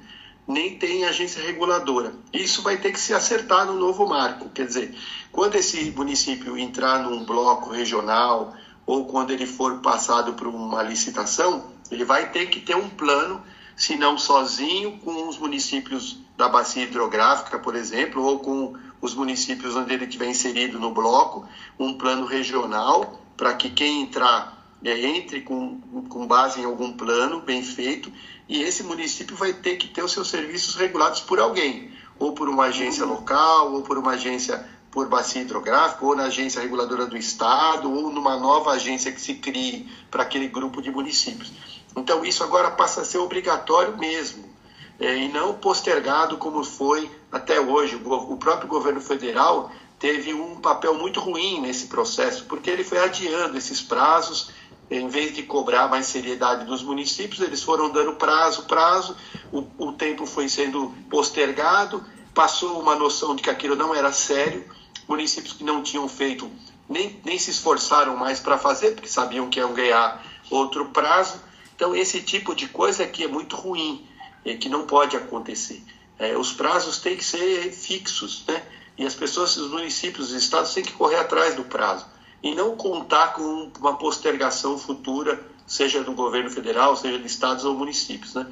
nem 0.48 0.78
tem 0.78 1.06
agência 1.06 1.42
reguladora. 1.42 2.14
Isso 2.32 2.62
vai 2.62 2.78
ter 2.78 2.92
que 2.92 3.00
se 3.00 3.14
acertar 3.14 3.66
no 3.66 3.74
novo 3.74 4.08
marco. 4.08 4.50
Quer 4.50 4.66
dizer, 4.66 4.96
quando 5.32 5.56
esse 5.56 5.92
município 5.92 6.58
entrar 6.58 7.04
num 7.04 7.24
bloco 7.24 7.70
regional 7.70 8.54
ou 8.86 9.06
quando 9.06 9.32
ele 9.32 9.46
for 9.46 9.80
passado 9.80 10.34
por 10.34 10.48
uma 10.48 10.84
licitação, 10.84 11.72
ele 11.90 12.04
vai 12.04 12.32
ter 12.32 12.48
que 12.48 12.60
ter 12.60 12.76
um 12.76 12.90
plano, 12.90 13.42
se 13.76 13.96
não 13.96 14.18
sozinho, 14.18 15.00
com 15.00 15.28
os 15.28 15.38
municípios 15.38 16.20
da 16.36 16.50
bacia 16.50 16.84
hidrográfica, 16.84 17.60
por 17.60 17.76
exemplo, 17.76 18.24
ou 18.24 18.40
com 18.40 18.76
os 19.02 19.14
municípios 19.14 19.76
onde 19.76 19.94
ele 19.94 20.06
estiver 20.06 20.28
inserido 20.28 20.80
no 20.80 20.94
bloco, 20.94 21.48
um 21.80 21.94
plano 21.94 22.26
regional 22.26 23.22
para 23.38 23.54
que 23.54 23.70
quem 23.70 24.02
entrar 24.02 24.63
é, 24.84 25.06
entre 25.06 25.42
com, 25.42 25.80
com 26.10 26.28
base 26.28 26.60
em 26.60 26.66
algum 26.66 26.94
plano 26.94 27.42
bem 27.42 27.64
feito 27.64 28.12
e 28.48 28.62
esse 28.62 28.84
município 28.84 29.36
vai 29.36 29.54
ter 29.54 29.78
que 29.78 29.88
ter 29.88 30.04
os 30.04 30.12
seus 30.12 30.30
serviços 30.30 30.76
regulados 30.76 31.22
por 31.22 31.40
alguém, 31.40 31.92
ou 32.20 32.34
por 32.34 32.50
uma 32.50 32.66
agência 32.66 33.06
local, 33.06 33.74
ou 33.74 33.82
por 33.82 33.98
uma 33.98 34.12
agência 34.12 34.68
por 34.92 35.08
bacia 35.08 35.42
hidrográfica, 35.42 36.06
ou 36.06 36.16
na 36.16 36.26
agência 36.26 36.62
reguladora 36.62 37.08
do 37.08 37.18
estado, 37.18 37.92
ou 37.92 38.12
numa 38.12 38.38
nova 38.38 38.72
agência 38.72 39.12
que 39.12 39.20
se 39.20 39.36
crie 39.36 39.90
para 40.12 40.22
aquele 40.22 40.48
grupo 40.48 40.82
de 40.82 40.92
municípios. 40.92 41.52
Então 41.96 42.24
isso 42.24 42.44
agora 42.44 42.70
passa 42.70 43.02
a 43.02 43.06
ser 43.06 43.18
obrigatório 43.18 43.98
mesmo, 43.98 44.54
é, 45.00 45.18
e 45.18 45.30
não 45.30 45.56
postergado 45.56 46.38
como 46.38 46.64
foi 46.64 47.10
até 47.32 47.60
hoje. 47.60 47.96
O, 47.96 48.14
o 48.34 48.38
próprio 48.38 48.68
governo 48.68 49.02
federal 49.02 49.72
teve 49.98 50.34
um 50.34 50.58
papel 50.58 50.94
muito 50.94 51.20
ruim 51.20 51.62
nesse 51.62 51.88
processo, 51.88 52.46
porque 52.46 52.70
ele 52.70 52.84
foi 52.84 53.00
adiando 53.00 53.58
esses 53.58 53.82
prazos 53.82 54.52
em 54.96 55.08
vez 55.08 55.34
de 55.34 55.44
cobrar 55.44 55.88
mais 55.88 56.06
seriedade 56.06 56.66
dos 56.66 56.84
municípios, 56.84 57.42
eles 57.42 57.64
foram 57.64 57.90
dando 57.90 58.14
prazo, 58.14 58.64
prazo, 58.66 59.16
o, 59.52 59.66
o 59.78 59.92
tempo 59.94 60.26
foi 60.26 60.48
sendo 60.48 60.94
postergado, 61.10 62.04
passou 62.34 62.80
uma 62.80 62.96
noção 62.96 63.36
de 63.36 63.42
que 63.42 63.50
aquilo 63.50 63.76
não 63.76 63.94
era 63.94 64.12
sério, 64.12 64.64
municípios 65.08 65.54
que 65.54 65.64
não 65.64 65.82
tinham 65.82 66.08
feito 66.08 66.50
nem, 66.88 67.20
nem 67.26 67.40
se 67.40 67.50
esforçaram 67.50 68.16
mais 68.16 68.40
para 68.40 68.58
fazer, 68.58 68.92
porque 68.92 69.08
sabiam 69.08 69.50
que 69.50 69.60
iam 69.60 69.74
ganhar 69.74 70.24
outro 70.50 70.86
prazo. 70.90 71.42
Então, 71.76 71.96
esse 71.96 72.22
tipo 72.22 72.54
de 72.54 72.68
coisa 72.68 73.04
aqui 73.04 73.24
é 73.24 73.28
muito 73.28 73.56
ruim, 73.56 74.06
é, 74.46 74.56
que 74.56 74.70
não 74.70 74.86
pode 74.86 75.18
acontecer. 75.18 75.84
É, 76.20 76.38
os 76.38 76.52
prazos 76.52 77.00
têm 77.00 77.18
que 77.18 77.26
ser 77.26 77.72
fixos, 77.72 78.44
né? 78.48 78.62
E 78.96 79.06
as 79.06 79.16
pessoas, 79.16 79.58
os 79.58 79.72
municípios, 79.72 80.28
os 80.28 80.36
estados 80.36 80.72
têm 80.72 80.84
que 80.84 80.92
correr 80.92 81.16
atrás 81.16 81.56
do 81.56 81.64
prazo 81.64 82.13
e 82.44 82.54
não 82.54 82.76
contar 82.76 83.34
com 83.34 83.72
uma 83.80 83.98
postergação 83.98 84.78
futura, 84.78 85.42
seja 85.66 86.04
do 86.04 86.12
governo 86.12 86.50
federal, 86.50 86.96
seja 86.98 87.18
de 87.18 87.26
estados 87.26 87.64
ou 87.64 87.74
municípios, 87.74 88.34
né? 88.34 88.46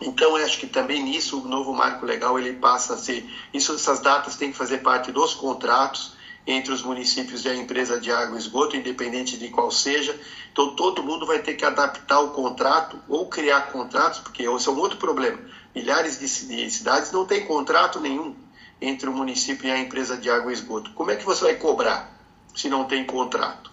Então, 0.00 0.36
acho 0.36 0.58
que 0.58 0.66
também 0.66 1.02
nisso 1.02 1.40
o 1.40 1.48
novo 1.48 1.72
marco 1.72 2.06
legal 2.06 2.38
ele 2.38 2.54
passa 2.54 2.94
a 2.94 2.96
ser. 2.96 3.28
Isso, 3.52 3.74
essas 3.74 4.00
datas 4.00 4.36
têm 4.36 4.50
que 4.50 4.56
fazer 4.56 4.78
parte 4.78 5.12
dos 5.12 5.34
contratos 5.34 6.14
entre 6.44 6.72
os 6.72 6.82
municípios 6.82 7.44
e 7.44 7.48
a 7.48 7.54
empresa 7.54 8.00
de 8.00 8.10
água 8.10 8.36
e 8.36 8.40
esgoto, 8.40 8.76
independente 8.76 9.36
de 9.36 9.48
qual 9.48 9.70
seja. 9.70 10.18
Então, 10.52 10.74
todo 10.74 11.04
mundo 11.04 11.24
vai 11.24 11.38
ter 11.38 11.54
que 11.54 11.64
adaptar 11.64 12.20
o 12.20 12.30
contrato 12.30 12.98
ou 13.08 13.28
criar 13.28 13.72
contratos, 13.72 14.18
porque 14.20 14.42
esse 14.42 14.68
é 14.68 14.72
um 14.72 14.78
outro 14.78 14.98
problema. 14.98 15.38
Milhares 15.74 16.18
de 16.18 16.28
cidades 16.28 17.12
não 17.12 17.24
têm 17.24 17.46
contrato 17.46 18.00
nenhum 18.00 18.34
entre 18.80 19.08
o 19.08 19.12
município 19.12 19.68
e 19.68 19.70
a 19.70 19.78
empresa 19.78 20.16
de 20.16 20.28
água 20.28 20.50
e 20.50 20.54
esgoto. 20.54 20.90
Como 20.94 21.12
é 21.12 21.16
que 21.16 21.24
você 21.24 21.44
vai 21.44 21.54
cobrar 21.54 22.11
se 22.54 22.68
não 22.68 22.84
tem 22.84 23.04
contrato? 23.04 23.70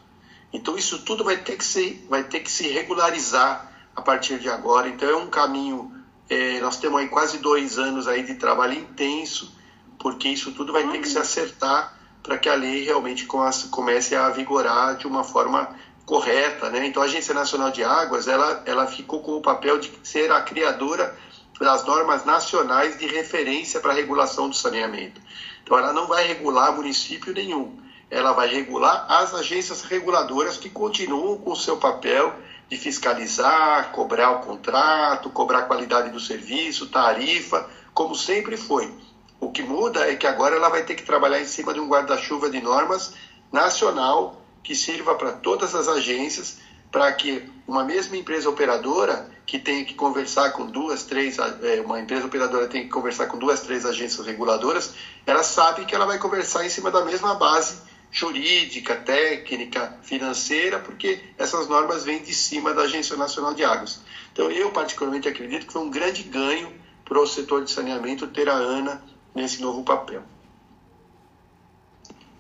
Então, 0.52 0.78
isso 0.78 1.04
tudo 1.04 1.24
vai 1.24 1.38
ter 1.38 1.58
que 1.58 1.64
se, 1.64 2.06
vai 2.10 2.24
ter 2.24 2.40
que 2.40 2.52
se 2.52 2.68
regularizar 2.68 3.72
a 3.96 4.02
partir 4.02 4.40
de 4.40 4.50
agora. 4.50 4.90
Então, 4.90 5.10
é 5.10 5.16
um 5.16 5.30
caminho. 5.30 5.94
É, 6.30 6.60
nós 6.60 6.78
temos 6.78 7.00
aí 7.00 7.08
quase 7.08 7.38
dois 7.40 7.78
anos 7.78 8.08
aí 8.08 8.24
de 8.24 8.36
trabalho 8.36 8.74
intenso, 8.74 9.56
porque 10.00 10.28
isso 10.30 10.52
tudo 10.54 10.74
vai 10.74 10.88
ter 10.88 11.00
que 11.00 11.08
se 11.08 11.18
acertar 11.18 11.98
para 12.22 12.38
que 12.38 12.50
a 12.50 12.56
lei 12.56 12.84
realmente 12.84 13.26
comece 13.26 14.16
a 14.16 14.30
vigorar 14.30 14.98
de 14.98 15.08
uma 15.08 15.24
forma 15.24 15.76
correta, 16.06 16.72
né? 16.72 16.88
Então 16.88 17.04
a 17.04 17.06
Agência 17.06 17.36
Nacional 17.36 17.70
de 17.70 17.84
Águas, 17.84 18.28
ela, 18.28 18.64
ela 18.66 18.88
ficou 18.88 19.22
com 19.22 19.38
o 19.38 19.42
papel 19.42 19.80
de 19.80 19.92
ser 20.04 20.32
a 20.32 20.42
criadora 20.42 21.16
das 21.60 21.86
normas 21.86 22.26
nacionais 22.26 22.98
de 22.98 23.06
referência 23.06 23.80
para 23.80 23.92
a 23.92 23.96
regulação 23.96 24.50
do 24.50 24.56
saneamento. 24.56 25.22
Então 25.64 25.78
ela 25.78 25.94
não 25.94 26.08
vai 26.08 26.26
regular 26.26 26.76
município 26.76 27.32
nenhum, 27.34 27.78
ela 28.10 28.34
vai 28.34 28.48
regular 28.48 29.06
as 29.08 29.34
agências 29.34 29.84
reguladoras 29.84 30.58
que 30.58 30.70
continuam 30.70 31.38
com 31.38 31.52
o 31.52 31.56
seu 31.56 31.78
papel 31.78 32.34
de 32.68 32.78
fiscalizar, 32.78 33.92
cobrar 33.92 34.32
o 34.32 34.40
contrato, 34.40 35.30
cobrar 35.30 35.60
a 35.60 35.64
qualidade 35.64 36.10
do 36.10 36.20
serviço, 36.20 36.88
tarifa, 36.88 37.70
como 37.94 38.16
sempre 38.16 38.58
foi. 38.58 38.92
O 39.40 39.52
que 39.52 39.64
muda 39.64 40.10
é 40.10 40.16
que 40.16 40.28
agora 40.28 40.56
ela 40.56 40.70
vai 40.70 40.84
ter 40.84 40.96
que 40.96 41.04
trabalhar 41.04 41.40
em 41.40 41.46
cima 41.46 41.74
de 41.74 41.80
um 41.80 41.88
guarda-chuva 41.88 42.50
de 42.50 42.62
normas 42.62 43.14
nacional 43.52 44.42
que 44.64 44.76
sirva 44.76 45.16
para 45.16 45.32
todas 45.32 45.74
as 45.74 45.88
agências, 45.88 46.58
para 46.92 47.12
que 47.14 47.50
uma 47.68 47.84
mesma 47.84 48.18
empresa 48.18 48.50
operadora 48.50 49.30
que 49.46 49.58
tem 49.58 49.86
que 49.86 49.96
conversar 49.96 50.52
com 50.52 50.66
duas, 50.66 51.04
três, 51.04 51.38
é, 51.40 51.82
uma 51.82 52.00
empresa 52.00 52.26
operadora 52.28 52.68
tem 52.68 52.84
que 52.84 52.90
conversar 52.90 53.28
com 53.28 53.38
duas, 53.38 53.62
três 53.62 53.86
agências 53.86 54.26
reguladoras, 54.26 54.94
ela 55.26 55.42
sabe 55.42 55.86
que 55.86 55.96
ela 55.96 56.06
vai 56.06 56.20
conversar 56.20 56.66
em 56.66 56.70
cima 56.70 56.92
da 56.92 57.04
mesma 57.04 57.34
base 57.36 57.90
jurídica, 58.12 58.96
técnica, 58.96 60.00
financeira, 60.02 60.80
porque 60.80 61.20
essas 61.38 61.68
normas 61.68 62.04
vêm 62.04 62.22
de 62.22 62.34
cima 62.34 62.74
da 62.74 62.84
Agência 62.84 63.16
Nacional 63.16 63.54
de 63.54 63.64
Águas. 63.64 64.04
Então, 64.34 64.50
eu 64.50 64.72
particularmente 64.72 65.28
acredito 65.28 65.68
que 65.68 65.74
foi 65.74 65.82
um 65.82 65.90
grande 65.90 66.24
ganho 66.24 66.74
para 67.06 67.20
o 67.20 67.28
setor 67.28 67.64
de 67.64 67.72
saneamento 67.72 68.28
ter 68.28 68.50
a 68.50 68.54
ANA 68.54 69.02
nesse 69.34 69.62
novo 69.62 69.84
papel. 69.84 70.24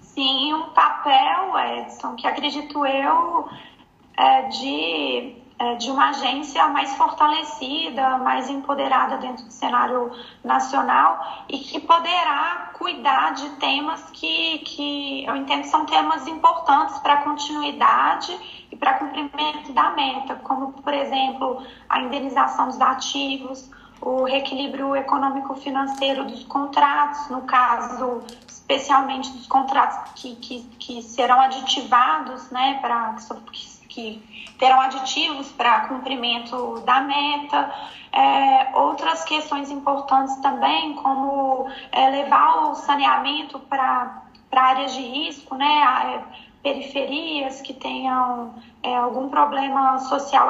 Sim, 0.02 0.54
um 0.54 0.70
papel, 0.72 1.58
Edson, 1.58 2.16
que 2.16 2.28
acredito 2.28 2.86
eu, 2.86 3.50
é 4.18 4.42
de, 4.50 5.36
de 5.78 5.92
uma 5.92 6.10
agência 6.10 6.68
mais 6.70 6.96
fortalecida, 6.96 8.18
mais 8.20 8.50
empoderada 8.50 9.18
dentro 9.18 9.46
do 9.46 9.52
cenário 9.52 10.12
nacional 10.44 11.44
e 11.50 11.60
que 11.60 11.82
poderá 11.82 12.72
cuidar 12.78 13.34
de 13.34 13.50
temas 13.58 14.10
que, 14.12 14.60
que 14.60 15.26
eu 15.26 15.36
entendo 15.36 15.66
são 15.66 15.86
temas 15.86 16.26
importantes 16.28 16.98
para 17.00 17.16
a 17.16 17.22
continuidade 17.24 18.66
e 18.72 18.76
para 18.76 18.94
cumprimento 18.94 19.74
da 19.74 19.92
meta, 19.92 20.36
como, 20.36 20.72
por 20.72 20.94
exemplo, 20.94 21.62
a 21.90 22.00
indenização 22.00 22.68
dos 22.68 22.80
ativos, 22.80 23.70
o 24.02 24.24
reequilíbrio 24.24 24.96
econômico-financeiro 24.96 26.24
dos 26.24 26.46
contratos, 26.46 27.30
no 27.30 27.42
caso, 27.42 28.24
especialmente 28.48 29.30
dos 29.32 29.46
contratos 29.46 30.14
que, 30.16 30.36
que, 30.38 30.62
que 30.80 31.02
serão 31.02 31.42
aditivados, 31.42 32.50
né, 32.50 32.80
para 32.82 33.16
que, 33.52 33.79
que 33.90 34.22
terão 34.58 34.80
aditivos 34.80 35.52
para 35.52 35.88
cumprimento 35.88 36.80
da 36.86 37.02
meta. 37.02 37.74
É, 38.12 38.78
outras 38.78 39.24
questões 39.26 39.70
importantes 39.70 40.36
também, 40.38 40.94
como 40.94 41.68
é, 41.92 42.10
levar 42.10 42.70
o 42.70 42.76
saneamento 42.76 43.60
para 43.60 44.24
áreas 44.56 44.94
de 44.94 45.02
risco, 45.02 45.56
né, 45.56 45.68
é, 45.68 46.22
periferias 46.64 47.62
que 47.62 47.74
tenham 47.74 48.54
é, 48.84 48.96
algum 48.96 49.30
problema 49.30 50.00
social 50.00 50.50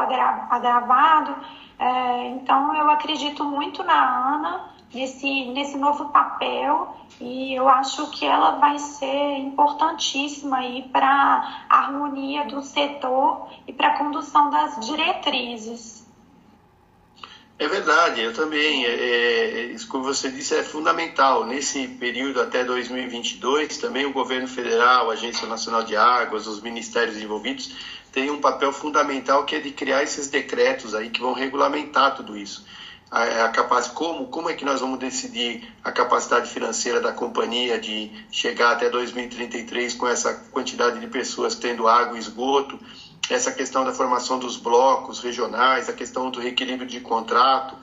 agravado. 0.50 1.36
É, 1.78 2.28
então, 2.28 2.76
eu 2.76 2.90
acredito 2.90 3.44
muito 3.44 3.84
na 3.84 4.36
Ana, 4.36 4.70
nesse, 4.94 5.46
nesse 5.46 5.78
novo 5.78 6.10
papel, 6.10 6.96
e 7.20 7.54
eu 7.54 7.68
acho 7.68 8.10
que 8.12 8.26
ela 8.26 8.52
vai 8.52 8.80
ser 8.80 9.38
importantíssima 9.38 10.60
para 10.92 11.66
a 11.70 11.78
harmonia 11.78 12.46
do 12.46 12.62
setor 12.62 13.50
e 13.68 13.74
para 13.74 13.90
a 13.90 13.98
condução 13.98 14.50
das 14.50 14.86
diretrizes. 14.86 16.08
É 17.58 17.68
verdade, 17.68 18.22
eu 18.22 18.34
também. 18.34 18.86
É, 18.86 18.90
é, 18.90 19.64
isso 19.66 19.92
que 19.92 19.98
você 19.98 20.32
disse 20.32 20.56
é 20.56 20.64
fundamental. 20.64 21.46
Nesse 21.46 21.90
período 21.90 22.42
até 22.42 22.64
2022, 22.64 23.78
também 23.78 24.06
o 24.06 24.14
governo 24.14 24.48
federal, 24.48 25.10
a 25.10 25.14
Agência 25.14 25.46
Nacional 25.46 25.84
de 25.84 25.94
Águas, 25.94 26.48
os 26.48 26.62
ministérios 26.62 27.18
envolvidos 27.18 27.76
tem 28.12 28.30
um 28.30 28.42
papel 28.42 28.74
fundamental 28.74 29.46
que 29.46 29.56
é 29.56 29.60
de 29.60 29.72
criar 29.72 30.04
esses 30.04 30.28
decretos 30.28 30.96
aí 30.96 31.10
que 31.10 31.22
vão 31.22 31.34
regulamentar 31.34 32.16
tudo 32.16 32.38
isso. 32.38 32.66
A, 33.12 33.46
a 33.46 33.50
capac... 33.50 33.90
como, 33.94 34.28
como 34.28 34.50
é 34.50 34.54
que 34.54 34.64
nós 34.64 34.82
vamos 34.82 35.00
decidir 35.00 35.68
a 35.84 35.92
capacidade 35.92 36.50
financeira 36.50 37.02
da 37.02 37.12
companhia 37.12 37.80
de 37.80 38.12
chegar 38.32 38.72
até 38.72 38.90
2033 38.90 39.96
com 39.96 40.08
essa 40.08 40.34
quantidade 40.52 41.00
de 41.00 41.08
pessoas 41.08 41.56
tendo 41.56 41.88
água 41.88 42.18
e 42.18 42.20
esgoto, 42.20 42.80
essa 43.30 43.52
questão 43.52 43.84
da 43.84 43.92
formação 43.92 44.40
dos 44.40 44.58
blocos 44.58 45.20
regionais, 45.20 45.88
a 45.88 45.94
questão 45.94 46.32
do 46.32 46.40
reequilíbrio 46.40 46.88
de 46.88 47.00
contrato, 47.00 47.76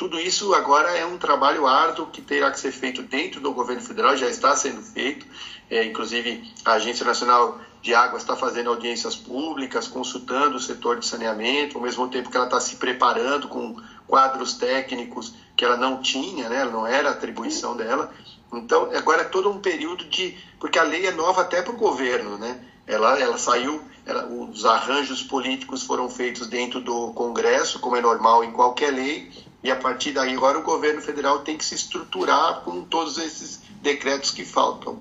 tudo 0.00 0.18
isso 0.18 0.54
agora 0.54 0.96
é 0.96 1.04
um 1.04 1.18
trabalho 1.18 1.66
árduo 1.66 2.06
que 2.06 2.22
terá 2.22 2.50
que 2.50 2.58
ser 2.58 2.72
feito 2.72 3.02
dentro 3.02 3.38
do 3.38 3.52
governo 3.52 3.82
federal, 3.82 4.16
já 4.16 4.28
está 4.28 4.56
sendo 4.56 4.80
feito. 4.80 5.26
É, 5.68 5.84
inclusive, 5.84 6.50
a 6.64 6.72
Agência 6.72 7.04
Nacional 7.04 7.60
de 7.82 7.94
Águas 7.94 8.22
está 8.22 8.36
fazendo 8.36 8.70
audiências 8.70 9.16
públicas, 9.16 9.88
consultando 9.88 10.56
o 10.56 10.60
setor 10.60 10.98
de 10.98 11.06
saneamento, 11.06 11.78
ao 11.78 11.82
mesmo 11.82 12.08
tempo 12.08 12.30
que 12.30 12.36
ela 12.36 12.46
está 12.46 12.60
se 12.60 12.76
preparando 12.76 13.48
com 13.48 13.76
quadros 14.06 14.54
técnicos 14.54 15.34
que 15.56 15.64
ela 15.64 15.76
não 15.76 16.02
tinha, 16.02 16.48
né? 16.48 16.64
não 16.64 16.86
era 16.86 17.10
atribuição 17.10 17.76
dela. 17.76 18.12
Então, 18.52 18.90
agora 18.94 19.22
é 19.22 19.24
todo 19.24 19.48
um 19.50 19.60
período 19.60 20.04
de. 20.04 20.36
Porque 20.58 20.78
a 20.78 20.82
lei 20.82 21.06
é 21.06 21.12
nova 21.12 21.42
até 21.42 21.62
para 21.62 21.72
o 21.72 21.76
governo, 21.76 22.36
né? 22.36 22.60
Ela, 22.86 23.18
ela 23.20 23.38
saiu, 23.38 23.80
ela, 24.04 24.26
os 24.26 24.64
arranjos 24.64 25.22
políticos 25.22 25.84
foram 25.84 26.10
feitos 26.10 26.48
dentro 26.48 26.80
do 26.80 27.12
Congresso, 27.12 27.78
como 27.78 27.94
é 27.96 28.00
normal 28.00 28.42
em 28.42 28.50
qualquer 28.50 28.92
lei, 28.92 29.30
e 29.62 29.70
a 29.70 29.76
partir 29.76 30.10
daí 30.10 30.34
agora 30.34 30.58
o 30.58 30.62
governo 30.62 31.00
federal 31.00 31.40
tem 31.40 31.56
que 31.56 31.64
se 31.64 31.76
estruturar 31.76 32.62
com 32.62 32.82
todos 32.82 33.16
esses 33.18 33.60
decretos 33.80 34.32
que 34.32 34.44
faltam. 34.44 35.00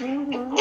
Uhum. 0.00 0.54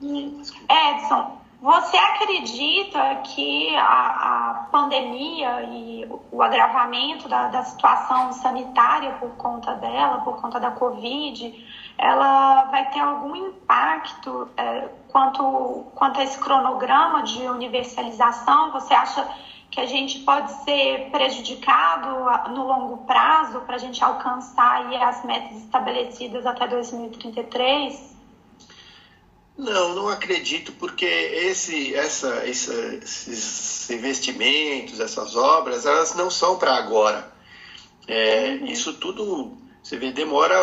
Edson, 0.00 1.38
você 1.64 1.96
acredita 1.96 3.22
que 3.24 3.74
a, 3.74 3.80
a, 3.80 4.54
pandemia 4.70 5.62
e 5.62 6.06
o 6.30 6.42
agravamento 6.42 7.26
da, 7.26 7.48
da, 7.48 7.62
situação 7.62 8.34
sanitária 8.34 9.12
por 9.12 9.30
conta 9.36 9.72
dela, 9.76 10.18
por 10.18 10.38
conta 10.42 10.60
da 10.60 10.72
Covid, 10.72 11.54
ela 11.96 12.64
vai 12.64 12.90
ter 12.90 13.00
algum 13.00 13.34
impacto 13.34 14.46
é, 14.58 14.90
quanto, 15.08 15.86
quanto 15.94 16.20
a 16.20 16.24
esse 16.24 16.38
cronograma 16.38 17.22
de 17.22 17.42
universalização? 17.44 18.70
Você 18.72 18.92
acha 18.92 19.26
que 19.70 19.80
a 19.80 19.86
gente 19.86 20.18
pode 20.18 20.52
ser 20.64 21.08
prejudicado 21.10 22.50
no 22.50 22.66
longo 22.66 22.98
prazo 23.06 23.60
para 23.62 23.76
a 23.76 23.78
gente 23.78 24.04
alcançar 24.04 24.92
as 25.02 25.24
metas 25.24 25.56
estabelecidas 25.56 26.44
até 26.44 26.68
2033? 26.68 28.13
Não, 29.56 29.94
não 29.94 30.08
acredito, 30.08 30.72
porque 30.72 31.04
esse, 31.04 31.94
essa, 31.94 32.44
esses 32.46 33.88
investimentos, 33.88 34.98
essas 34.98 35.36
obras, 35.36 35.86
elas 35.86 36.14
não 36.14 36.28
são 36.28 36.58
para 36.58 36.74
agora. 36.74 37.32
É, 38.08 38.58
uhum. 38.60 38.66
Isso 38.66 38.94
tudo, 38.94 39.56
você 39.82 39.96
vê, 39.96 40.10
demora. 40.10 40.56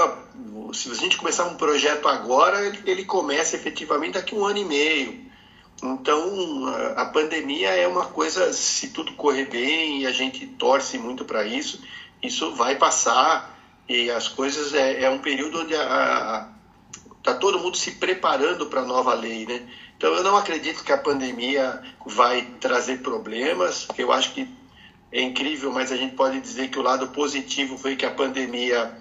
Se 0.74 0.92
a 0.92 0.96
gente 0.96 1.18
começar 1.18 1.46
um 1.46 1.56
projeto 1.56 2.08
agora, 2.08 2.66
ele, 2.66 2.80
ele 2.86 3.06
começa 3.06 3.56
efetivamente 3.56 4.14
daqui 4.14 4.36
a 4.36 4.38
um 4.38 4.46
ano 4.46 4.60
e 4.60 4.66
meio. 4.66 5.32
Então, 5.84 6.68
a 6.96 7.06
pandemia 7.06 7.70
é 7.70 7.88
uma 7.88 8.06
coisa, 8.06 8.54
se 8.54 8.90
tudo 8.90 9.14
correr 9.14 9.46
bem 9.46 10.02
e 10.02 10.08
a 10.08 10.12
gente 10.12 10.46
torce 10.46 10.98
muito 10.98 11.26
para 11.26 11.44
isso, 11.44 11.82
isso 12.22 12.54
vai 12.54 12.76
passar 12.76 13.58
e 13.90 14.12
as 14.12 14.28
coisas 14.28 14.76
é, 14.76 15.04
é 15.04 15.10
um 15.10 15.20
período 15.20 15.62
onde 15.62 15.74
está 17.22 17.36
todo 17.36 17.60
mundo 17.60 17.78
se 17.78 17.92
preparando 17.92 18.66
para 18.66 18.82
a 18.82 18.86
nova 18.86 19.14
lei, 19.14 19.46
né? 19.46 19.62
Então, 19.96 20.14
eu 20.16 20.24
não 20.24 20.36
acredito 20.36 20.84
que 20.84 20.92
a 20.92 20.98
pandemia 20.98 21.80
vai 22.06 22.42
trazer 22.60 23.02
problemas. 23.02 23.88
Eu 23.96 24.12
acho 24.12 24.34
que 24.34 24.50
é 25.12 25.22
incrível, 25.22 25.72
mas 25.72 25.92
a 25.92 25.96
gente 25.96 26.16
pode 26.16 26.42
dizer 26.42 26.70
que 26.70 26.80
o 26.80 26.82
lado 26.82 27.10
positivo 27.10 27.78
foi 27.78 27.96
que 27.96 28.06
a 28.06 28.12
pandemia 28.12 28.98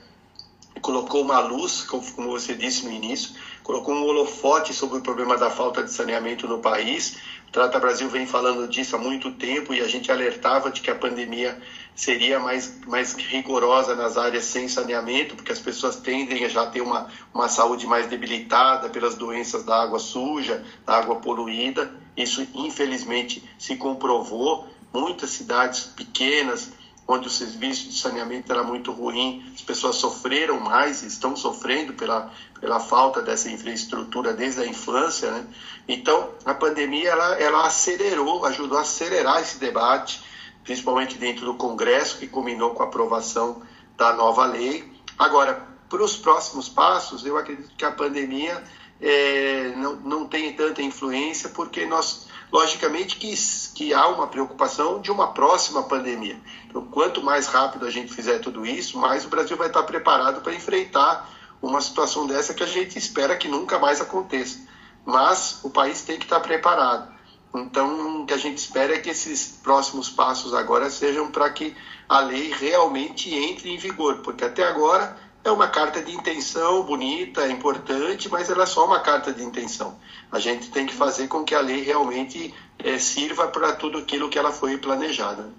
colocou 0.83 1.23
uma 1.23 1.41
luz, 1.41 1.83
como 1.83 2.31
você 2.31 2.55
disse 2.55 2.85
no 2.85 2.93
início, 2.93 3.35
colocou 3.63 3.95
um 3.95 4.05
holofote 4.05 4.75
sobre 4.75 4.99
o 4.99 5.03
problema 5.03 5.37
da 5.37 5.51
falta 5.51 5.83
de 5.83 5.91
saneamento 5.91 6.47
no 6.47 6.59
país. 6.59 7.17
O 7.49 7.53
Trata 7.53 7.79
Brasil 7.79 8.09
vem 8.09 8.27
falando 8.27 8.69
disso 8.69 8.97
há 8.97 8.99
muito 8.99 9.33
tempo 9.33 9.73
e 9.73 9.81
a 9.81 9.89
gente 9.89 10.13
alertava 10.13 10.71
de 10.71 10.81
que 10.81 10.91
a 10.91 10.95
pandemia 10.95 11.61
seria 11.95 12.39
mais, 12.39 12.81
mais 12.87 13.15
rigorosa 13.15 13.95
nas 13.95 14.17
áreas 14.17 14.45
sem 14.45 14.69
saneamento, 14.69 15.37
porque 15.37 15.53
as 15.53 15.59
pessoas 15.59 15.97
tendem 15.97 16.45
a 16.45 16.49
já 16.49 16.67
ter 16.67 16.81
uma, 16.81 17.09
uma 17.33 17.49
saúde 17.49 17.87
mais 17.87 18.07
debilitada 18.07 18.89
pelas 18.89 19.15
doenças 19.15 19.65
da 19.65 19.83
água 19.83 19.99
suja, 19.99 20.65
da 20.87 20.97
água 20.97 21.17
poluída. 21.17 21.93
Isso, 22.17 22.47
infelizmente, 22.55 23.43
se 23.59 23.77
comprovou. 23.77 24.67
Muitas 24.93 25.31
cidades 25.31 25.85
pequenas, 25.85 26.73
onde 27.07 27.27
o 27.27 27.31
serviço 27.31 27.89
de 27.89 27.99
saneamento 27.99 28.53
era 28.53 28.63
muito 28.63 28.93
ruim, 28.93 29.45
as 29.55 29.63
pessoas 29.63 29.97
sofreram 29.97 30.61
mais, 30.61 31.03
estão 31.03 31.37
sofrendo 31.37 31.93
pela, 31.95 32.31
pela 32.61 32.79
falta 32.79 33.21
dessa 33.21 33.51
infraestrutura 33.51 34.33
desde 34.33 34.61
a 34.61 34.67
infância, 34.67 35.31
né? 35.31 35.47
Então, 35.89 36.31
a 36.45 36.55
pandemia 36.55 37.11
ela, 37.11 37.35
ela 37.35 37.67
acelerou, 37.67 38.45
ajudou 38.47 38.79
a 38.79 38.83
acelerar 38.83 39.41
esse 39.41 39.59
debate, 39.59 40.23
principalmente 40.65 41.19
dentro 41.19 41.45
do 41.45 41.55
Congresso, 41.55 42.19
que 42.19 42.27
culminou 42.27 42.71
com 42.71 42.83
a 42.83 42.87
aprovação 42.87 43.63
da 43.97 44.13
nova 44.13 44.45
lei. 44.47 44.91
Agora, 45.19 45.67
para 45.89 46.03
os 46.03 46.17
próximos 46.17 46.69
passos, 46.69 47.27
eu 47.27 47.37
acredito 47.37 47.75
que 47.77 47.85
a 47.85 47.91
pandemia 47.91 48.63
é, 49.01 49.73
não, 49.77 49.97
não 49.97 50.27
tem 50.27 50.53
tanta 50.53 50.83
influência, 50.83 51.49
porque 51.51 51.87
nós 51.87 52.29
Logicamente 52.53 53.17
que, 53.17 53.33
que 53.75 53.95
há 53.95 54.09
uma 54.09 54.27
preocupação 54.27 55.01
de 55.01 55.11
uma 55.11 55.29
próxima 55.29 55.85
pandemia. 55.85 56.37
Então, 56.67 56.85
quanto 56.85 57.23
mais 57.23 57.47
rápido 57.47 57.87
a 57.87 57.91
gente 57.91 58.13
fizer 58.13 58.41
tudo 58.41 58.67
isso, 58.67 58.99
mais 58.99 59.25
o 59.25 59.29
Brasil 59.29 59.57
vai 59.57 59.69
estar 59.69 59.85
preparado 59.85 60.41
para 60.41 60.53
enfrentar 60.53 61.31
uma 61.63 61.81
situação 61.81 62.27
dessa 62.27 62.53
que 62.53 62.63
a 62.65 62.67
gente 62.67 62.99
espera 62.99 63.37
que 63.37 63.47
nunca 63.47 63.79
mais 63.79 64.01
aconteça. 64.01 64.59
Mas 65.05 65.61
o 65.63 65.71
país 65.71 66.03
tem 66.03 66.19
que 66.19 66.25
estar 66.25 66.41
preparado. 66.41 67.15
Então, 67.55 68.23
o 68.23 68.27
que 68.27 68.35
a 68.35 68.37
gente 68.37 68.59
espera 68.59 68.95
é 68.95 68.99
que 68.99 69.11
esses 69.11 69.59
próximos 69.63 70.09
passos 70.09 70.55
agora 70.55 70.89
sejam 70.89 71.31
para 71.31 71.51
que 71.51 71.77
a 72.09 72.21
lei 72.21 72.53
realmente 72.53 73.35
entre 73.35 73.71
em 73.71 73.77
vigor, 73.77 74.19
porque 74.19 74.45
até 74.45 74.65
agora 74.65 75.17
é 75.43 75.51
uma 75.51 75.69
carta 75.69 76.03
de 76.03 76.15
intenção 76.15 76.83
bonita, 76.83 77.43
é 77.43 77.51
importante, 77.51 78.29
mas 78.29 78.51
ela 78.51 78.65
é 78.65 78.67
só 78.67 78.85
uma 78.85 79.01
carta 79.01 79.33
de 79.33 79.43
intenção. 79.43 79.99
A 80.31 80.39
gente 80.39 80.71
tem 80.71 80.87
que 80.87 80.95
fazer 80.95 81.29
com 81.29 81.45
que 81.45 81.55
a 81.55 81.61
lei 81.61 81.83
realmente 81.83 82.55
é, 82.79 82.99
sirva 82.99 83.49
para 83.49 83.73
tudo 83.75 83.99
aquilo 83.99 84.29
que 84.29 84.39
ela 84.39 84.53
foi 84.53 84.77
planejada. 84.79 85.51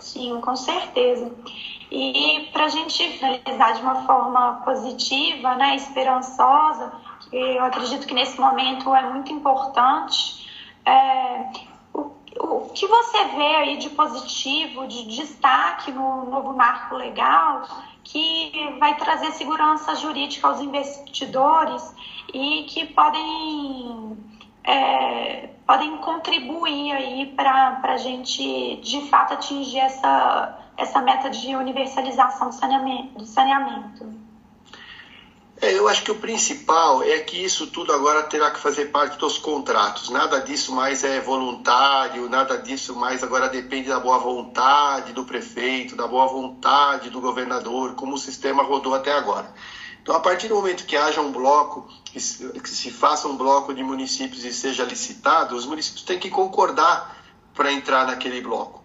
Sim, 0.00 0.40
com 0.40 0.56
certeza. 0.56 1.32
E 1.90 2.48
para 2.52 2.64
a 2.64 2.68
gente 2.68 3.18
finalizar 3.18 3.74
de 3.74 3.82
uma 3.82 4.06
forma 4.06 4.62
positiva, 4.64 5.54
né, 5.54 5.76
esperançosa, 5.76 6.92
eu 7.32 7.64
acredito 7.64 8.06
que 8.06 8.14
nesse 8.14 8.40
momento 8.40 8.94
é 8.94 9.02
muito 9.10 9.32
importante, 9.32 10.48
é, 10.84 11.50
o, 11.92 12.12
o 12.38 12.70
que 12.74 12.86
você 12.86 13.24
vê 13.36 13.56
aí 13.56 13.76
de 13.78 13.90
positivo, 13.90 14.86
de 14.86 15.04
destaque 15.16 15.90
no 15.90 16.26
novo 16.26 16.52
marco 16.52 16.94
legal 16.94 17.66
que 18.06 18.52
vai 18.78 18.96
trazer 18.96 19.32
segurança 19.32 19.96
jurídica 19.96 20.46
aos 20.46 20.60
investidores 20.60 21.94
e 22.32 22.62
que 22.64 22.86
podem, 22.86 24.16
é, 24.62 25.50
podem 25.66 25.96
contribuir 25.98 26.92
aí 26.92 27.26
para 27.26 27.80
a 27.82 27.96
gente 27.96 28.76
de 28.76 29.08
fato 29.08 29.34
atingir 29.34 29.80
essa, 29.80 30.56
essa 30.76 31.02
meta 31.02 31.28
de 31.30 31.56
universalização 31.56 32.48
do 32.48 32.54
saneamento. 32.54 33.18
Do 33.18 33.26
saneamento. 33.26 34.15
É, 35.66 35.76
eu 35.76 35.88
acho 35.88 36.04
que 36.04 36.12
o 36.12 36.14
principal 36.14 37.02
é 37.02 37.18
que 37.18 37.44
isso 37.44 37.66
tudo 37.66 37.92
agora 37.92 38.22
terá 38.22 38.52
que 38.52 38.60
fazer 38.60 38.84
parte 38.92 39.18
dos 39.18 39.36
contratos. 39.36 40.10
Nada 40.10 40.38
disso 40.38 40.72
mais 40.72 41.02
é 41.02 41.20
voluntário, 41.20 42.28
nada 42.28 42.56
disso 42.56 42.94
mais 42.94 43.20
agora 43.24 43.48
depende 43.48 43.88
da 43.88 43.98
boa 43.98 44.16
vontade 44.16 45.12
do 45.12 45.24
prefeito, 45.24 45.96
da 45.96 46.06
boa 46.06 46.28
vontade 46.28 47.10
do 47.10 47.20
governador, 47.20 47.96
como 47.96 48.14
o 48.14 48.18
sistema 48.18 48.62
rodou 48.62 48.94
até 48.94 49.12
agora. 49.12 49.52
Então, 50.00 50.14
a 50.14 50.20
partir 50.20 50.46
do 50.46 50.54
momento 50.54 50.86
que 50.86 50.96
haja 50.96 51.20
um 51.20 51.32
bloco, 51.32 51.88
que 52.12 52.20
se, 52.20 52.90
faça 52.92 53.26
um 53.26 53.36
bloco 53.36 53.74
de 53.74 53.82
municípios 53.82 54.44
e 54.44 54.52
seja 54.52 54.84
licitado, 54.84 55.56
os 55.56 55.66
municípios 55.66 56.04
têm 56.04 56.16
que 56.16 56.30
concordar 56.30 57.16
para 57.52 57.72
entrar 57.72 58.06
naquele 58.06 58.40
bloco 58.40 58.75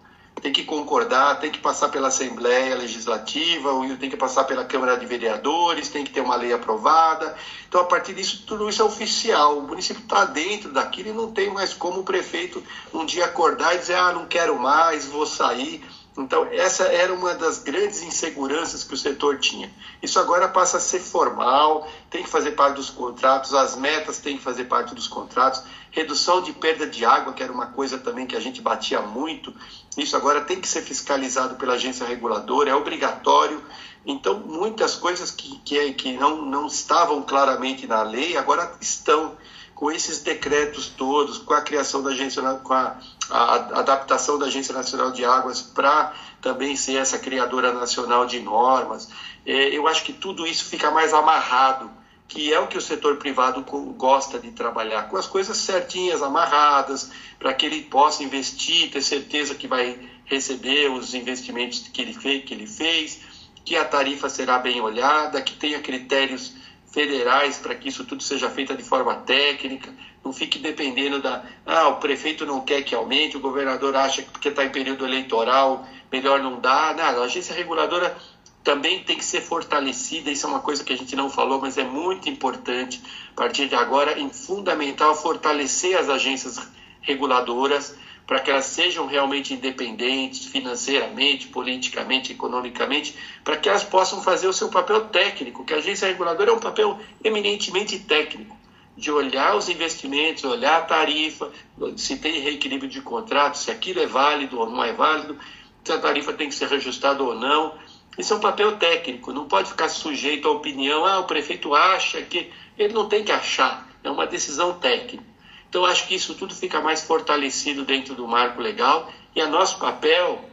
tem 0.42 0.52
que 0.52 0.64
concordar, 0.64 1.38
tem 1.38 1.52
que 1.52 1.60
passar 1.60 1.88
pela 1.88 2.08
Assembleia 2.08 2.74
Legislativa, 2.74 3.70
tem 3.96 4.10
que 4.10 4.16
passar 4.16 4.42
pela 4.42 4.64
Câmara 4.64 4.96
de 4.96 5.06
Vereadores, 5.06 5.88
tem 5.88 6.02
que 6.02 6.10
ter 6.10 6.20
uma 6.20 6.34
lei 6.34 6.52
aprovada. 6.52 7.36
Então, 7.68 7.80
a 7.80 7.84
partir 7.84 8.12
disso, 8.12 8.42
tudo 8.44 8.68
isso 8.68 8.82
é 8.82 8.84
oficial. 8.84 9.58
O 9.58 9.62
município 9.62 10.02
está 10.02 10.24
dentro 10.24 10.72
daquilo 10.72 11.10
e 11.10 11.12
não 11.12 11.30
tem 11.30 11.48
mais 11.48 11.72
como 11.72 12.00
o 12.00 12.04
prefeito 12.04 12.60
um 12.92 13.06
dia 13.06 13.24
acordar 13.24 13.76
e 13.76 13.78
dizer: 13.78 13.94
ah, 13.94 14.12
não 14.12 14.26
quero 14.26 14.58
mais, 14.58 15.06
vou 15.06 15.24
sair. 15.24 15.80
Então, 16.16 16.46
essa 16.50 16.84
era 16.84 17.12
uma 17.12 17.34
das 17.34 17.58
grandes 17.58 18.02
inseguranças 18.02 18.84
que 18.84 18.92
o 18.92 18.96
setor 18.96 19.38
tinha. 19.38 19.72
Isso 20.02 20.20
agora 20.20 20.46
passa 20.46 20.76
a 20.76 20.80
ser 20.80 21.00
formal, 21.00 21.90
tem 22.10 22.22
que 22.22 22.28
fazer 22.28 22.52
parte 22.52 22.76
dos 22.76 22.90
contratos, 22.90 23.54
as 23.54 23.76
metas 23.76 24.18
têm 24.18 24.36
que 24.36 24.42
fazer 24.42 24.64
parte 24.64 24.94
dos 24.94 25.08
contratos. 25.08 25.62
Redução 25.90 26.42
de 26.42 26.52
perda 26.52 26.86
de 26.86 27.04
água, 27.04 27.32
que 27.32 27.42
era 27.42 27.52
uma 27.52 27.66
coisa 27.66 27.98
também 27.98 28.26
que 28.26 28.36
a 28.36 28.40
gente 28.40 28.60
batia 28.60 29.00
muito, 29.00 29.54
isso 29.96 30.16
agora 30.16 30.42
tem 30.42 30.60
que 30.60 30.68
ser 30.68 30.82
fiscalizado 30.82 31.56
pela 31.56 31.74
agência 31.74 32.06
reguladora, 32.06 32.70
é 32.70 32.74
obrigatório. 32.74 33.62
Então, 34.04 34.38
muitas 34.40 34.96
coisas 34.96 35.30
que, 35.30 35.58
que, 35.60 35.92
que 35.92 36.12
não, 36.12 36.42
não 36.42 36.66
estavam 36.66 37.22
claramente 37.22 37.86
na 37.86 38.02
lei 38.02 38.36
agora 38.36 38.74
estão 38.80 39.36
com 39.74 39.90
esses 39.90 40.20
decretos 40.20 40.86
todos, 40.88 41.38
com 41.38 41.54
a 41.54 41.60
criação 41.60 42.02
da 42.02 42.10
agência, 42.10 42.42
com 42.62 42.72
a, 42.72 42.96
a 43.30 43.54
adaptação 43.80 44.38
da 44.38 44.46
Agência 44.46 44.74
Nacional 44.74 45.10
de 45.10 45.24
Águas 45.24 45.60
para 45.60 46.12
também 46.40 46.74
ser 46.76 46.96
essa 46.96 47.18
criadora 47.18 47.72
nacional 47.72 48.26
de 48.26 48.40
normas, 48.40 49.08
é, 49.46 49.68
eu 49.76 49.86
acho 49.86 50.02
que 50.04 50.12
tudo 50.12 50.46
isso 50.46 50.64
fica 50.64 50.90
mais 50.90 51.12
amarrado, 51.14 51.90
que 52.26 52.52
é 52.52 52.58
o 52.58 52.66
que 52.66 52.78
o 52.78 52.80
setor 52.80 53.16
privado 53.16 53.62
gosta 53.96 54.38
de 54.38 54.50
trabalhar, 54.50 55.04
com 55.04 55.16
as 55.16 55.26
coisas 55.26 55.56
certinhas, 55.56 56.22
amarradas, 56.22 57.10
para 57.38 57.52
que 57.52 57.66
ele 57.66 57.82
possa 57.82 58.22
investir, 58.22 58.90
ter 58.90 59.02
certeza 59.02 59.54
que 59.54 59.68
vai 59.68 59.98
receber 60.24 60.90
os 60.90 61.14
investimentos 61.14 61.80
que 61.88 62.00
ele 62.00 62.14
fez, 62.14 62.44
que 62.44 62.54
ele 62.54 62.66
fez 62.66 63.20
que 63.64 63.76
a 63.76 63.84
tarifa 63.84 64.28
será 64.28 64.58
bem 64.58 64.80
olhada, 64.80 65.40
que 65.40 65.54
tenha 65.54 65.80
critérios 65.80 66.52
federais 66.92 67.58
para 67.58 67.74
que 67.74 67.88
isso 67.88 68.04
tudo 68.04 68.22
seja 68.22 68.50
feito 68.50 68.76
de 68.76 68.82
forma 68.82 69.14
técnica, 69.16 69.92
não 70.24 70.32
fique 70.32 70.58
dependendo 70.58 71.20
da. 71.20 71.42
Ah, 71.66 71.88
o 71.88 71.96
prefeito 71.96 72.46
não 72.46 72.60
quer 72.60 72.82
que 72.82 72.94
aumente, 72.94 73.36
o 73.36 73.40
governador 73.40 73.96
acha 73.96 74.22
que 74.22 74.30
porque 74.30 74.48
está 74.48 74.64
em 74.64 74.70
período 74.70 75.04
eleitoral 75.04 75.84
melhor 76.12 76.42
não 76.42 76.60
dá. 76.60 76.94
Não, 76.94 77.22
a 77.22 77.24
agência 77.24 77.54
reguladora 77.54 78.14
também 78.62 79.02
tem 79.02 79.16
que 79.16 79.24
ser 79.24 79.40
fortalecida, 79.40 80.30
isso 80.30 80.46
é 80.46 80.48
uma 80.48 80.60
coisa 80.60 80.84
que 80.84 80.92
a 80.92 80.96
gente 80.96 81.16
não 81.16 81.28
falou, 81.28 81.60
mas 81.60 81.78
é 81.78 81.82
muito 81.82 82.28
importante, 82.28 83.02
a 83.32 83.34
partir 83.34 83.66
de 83.66 83.74
agora, 83.74 84.20
em 84.20 84.30
fundamental 84.30 85.16
fortalecer 85.16 85.98
as 85.98 86.08
agências 86.08 86.60
reguladoras 87.00 87.96
para 88.26 88.40
que 88.40 88.50
elas 88.50 88.66
sejam 88.66 89.06
realmente 89.06 89.52
independentes 89.54 90.46
financeiramente, 90.46 91.48
politicamente, 91.48 92.32
economicamente, 92.32 93.14
para 93.42 93.56
que 93.56 93.68
elas 93.68 93.84
possam 93.84 94.22
fazer 94.22 94.46
o 94.46 94.52
seu 94.52 94.68
papel 94.68 95.02
técnico, 95.08 95.64
que 95.64 95.74
a 95.74 95.78
agência 95.78 96.08
reguladora 96.08 96.50
é 96.50 96.54
um 96.54 96.60
papel 96.60 96.98
eminentemente 97.22 97.98
técnico, 97.98 98.56
de 98.96 99.10
olhar 99.10 99.56
os 99.56 99.68
investimentos, 99.68 100.44
olhar 100.44 100.78
a 100.78 100.82
tarifa, 100.82 101.50
se 101.96 102.16
tem 102.16 102.40
reequilíbrio 102.40 102.90
de 102.90 103.00
contrato, 103.00 103.56
se 103.56 103.70
aquilo 103.70 104.00
é 104.00 104.06
válido 104.06 104.58
ou 104.58 104.68
não 104.68 104.84
é 104.84 104.92
válido, 104.92 105.38
se 105.82 105.92
a 105.92 105.98
tarifa 105.98 106.32
tem 106.32 106.48
que 106.48 106.54
ser 106.54 106.68
reajustada 106.68 107.22
ou 107.22 107.34
não. 107.34 107.74
Isso 108.18 108.34
é 108.34 108.36
um 108.36 108.40
papel 108.40 108.76
técnico, 108.76 109.32
não 109.32 109.48
pode 109.48 109.70
ficar 109.70 109.88
sujeito 109.88 110.46
à 110.46 110.50
opinião, 110.50 111.06
ah, 111.06 111.20
o 111.20 111.24
prefeito 111.24 111.74
acha 111.74 112.20
que. 112.22 112.50
Ele 112.78 112.94
não 112.94 113.06
tem 113.06 113.22
que 113.22 113.30
achar, 113.30 113.86
é 114.02 114.10
uma 114.10 114.26
decisão 114.26 114.78
técnica. 114.78 115.31
Então, 115.72 115.86
acho 115.86 116.06
que 116.06 116.14
isso 116.14 116.34
tudo 116.34 116.54
fica 116.54 116.82
mais 116.82 117.00
fortalecido 117.00 117.82
dentro 117.82 118.14
do 118.14 118.28
marco 118.28 118.60
legal 118.60 119.10
e 119.34 119.40
é 119.40 119.46
nosso 119.46 119.78
papel 119.78 120.44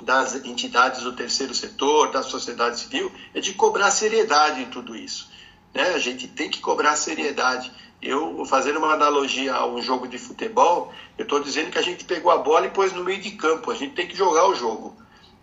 das 0.00 0.36
entidades 0.44 1.02
do 1.02 1.12
terceiro 1.12 1.52
setor, 1.52 2.12
da 2.12 2.22
sociedade 2.22 2.78
civil, 2.78 3.10
é 3.34 3.40
de 3.40 3.52
cobrar 3.54 3.90
seriedade 3.90 4.62
em 4.62 4.66
tudo 4.66 4.94
isso. 4.94 5.28
Né? 5.74 5.82
A 5.94 5.98
gente 5.98 6.28
tem 6.28 6.48
que 6.48 6.60
cobrar 6.60 6.94
seriedade. 6.94 7.68
Eu, 8.00 8.44
fazendo 8.46 8.78
uma 8.78 8.92
analogia 8.92 9.52
a 9.52 9.66
um 9.66 9.82
jogo 9.82 10.06
de 10.06 10.18
futebol, 10.18 10.94
eu 11.18 11.24
estou 11.24 11.40
dizendo 11.40 11.72
que 11.72 11.78
a 11.80 11.82
gente 11.82 12.04
pegou 12.04 12.30
a 12.30 12.38
bola 12.38 12.66
e 12.66 12.70
pôs 12.70 12.92
no 12.92 13.02
meio 13.02 13.20
de 13.20 13.32
campo. 13.32 13.72
A 13.72 13.74
gente 13.74 13.96
tem 13.96 14.06
que 14.06 14.16
jogar 14.16 14.46
o 14.46 14.54
jogo. 14.54 14.96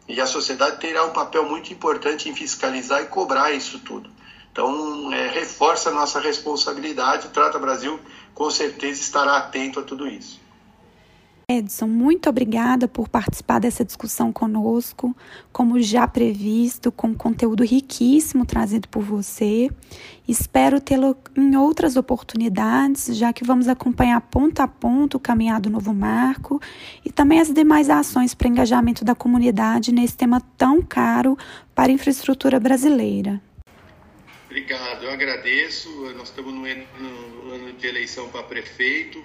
E 0.07 0.21
a 0.21 0.25
sociedade 0.25 0.79
terá 0.79 1.03
um 1.03 1.11
papel 1.11 1.43
muito 1.43 1.73
importante 1.73 2.29
em 2.29 2.33
fiscalizar 2.33 3.01
e 3.01 3.07
cobrar 3.07 3.51
isso 3.51 3.77
tudo. 3.79 4.09
Então, 4.53 5.11
é, 5.13 5.27
reforça 5.27 5.89
a 5.89 5.93
nossa 5.93 6.19
responsabilidade. 6.19 7.29
Trata 7.29 7.59
Brasil 7.59 7.99
com 8.33 8.49
certeza 8.49 9.01
estará 9.01 9.37
atento 9.37 9.79
a 9.79 9.83
tudo 9.83 10.07
isso. 10.07 10.41
Edson, 11.51 11.87
muito 11.87 12.29
obrigada 12.29 12.87
por 12.87 13.09
participar 13.09 13.59
dessa 13.59 13.83
discussão 13.83 14.31
conosco, 14.31 15.13
como 15.51 15.81
já 15.81 16.07
previsto, 16.07 16.91
com 16.91 17.13
conteúdo 17.13 17.63
riquíssimo 17.65 18.45
trazido 18.45 18.87
por 18.87 19.03
você. 19.03 19.69
Espero 20.25 20.79
tê-lo 20.79 21.17
em 21.35 21.57
outras 21.57 21.97
oportunidades, 21.97 23.17
já 23.17 23.33
que 23.33 23.43
vamos 23.43 23.67
acompanhar 23.67 24.21
ponto 24.21 24.61
a 24.61 24.67
ponto 24.67 25.17
o 25.17 25.19
caminhar 25.19 25.59
do 25.59 25.69
novo 25.69 25.93
marco 25.93 26.61
e 27.03 27.11
também 27.11 27.41
as 27.41 27.51
demais 27.51 27.89
ações 27.89 28.33
para 28.33 28.47
engajamento 28.47 29.03
da 29.03 29.13
comunidade 29.13 29.91
nesse 29.91 30.15
tema 30.15 30.39
tão 30.57 30.81
caro 30.81 31.37
para 31.75 31.91
a 31.91 31.95
infraestrutura 31.95 32.61
brasileira. 32.61 33.41
Obrigado, 34.51 35.05
eu 35.05 35.11
agradeço. 35.11 35.89
Nós 36.11 36.27
estamos 36.27 36.53
no 36.53 36.65
ano 36.65 37.71
de 37.71 37.87
eleição 37.87 38.29
para 38.29 38.43
prefeito 38.43 39.23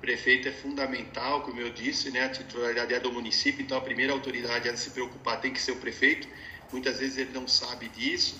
prefeito 0.00 0.46
é 0.46 0.52
fundamental, 0.52 1.42
como 1.42 1.58
eu 1.58 1.70
disse, 1.70 2.10
né? 2.10 2.24
A 2.24 2.28
titularidade 2.28 2.94
é 2.94 3.00
do 3.00 3.10
município, 3.10 3.62
então 3.62 3.78
a 3.78 3.80
primeira 3.80 4.12
autoridade 4.12 4.68
a 4.68 4.76
se 4.76 4.90
preocupar 4.90 5.40
tem 5.40 5.52
que 5.52 5.60
ser 5.60 5.72
o 5.72 5.76
prefeito. 5.76 6.28
Muitas 6.70 7.00
vezes 7.00 7.16
ele 7.18 7.30
não 7.32 7.48
sabe 7.48 7.88
disso, 7.88 8.36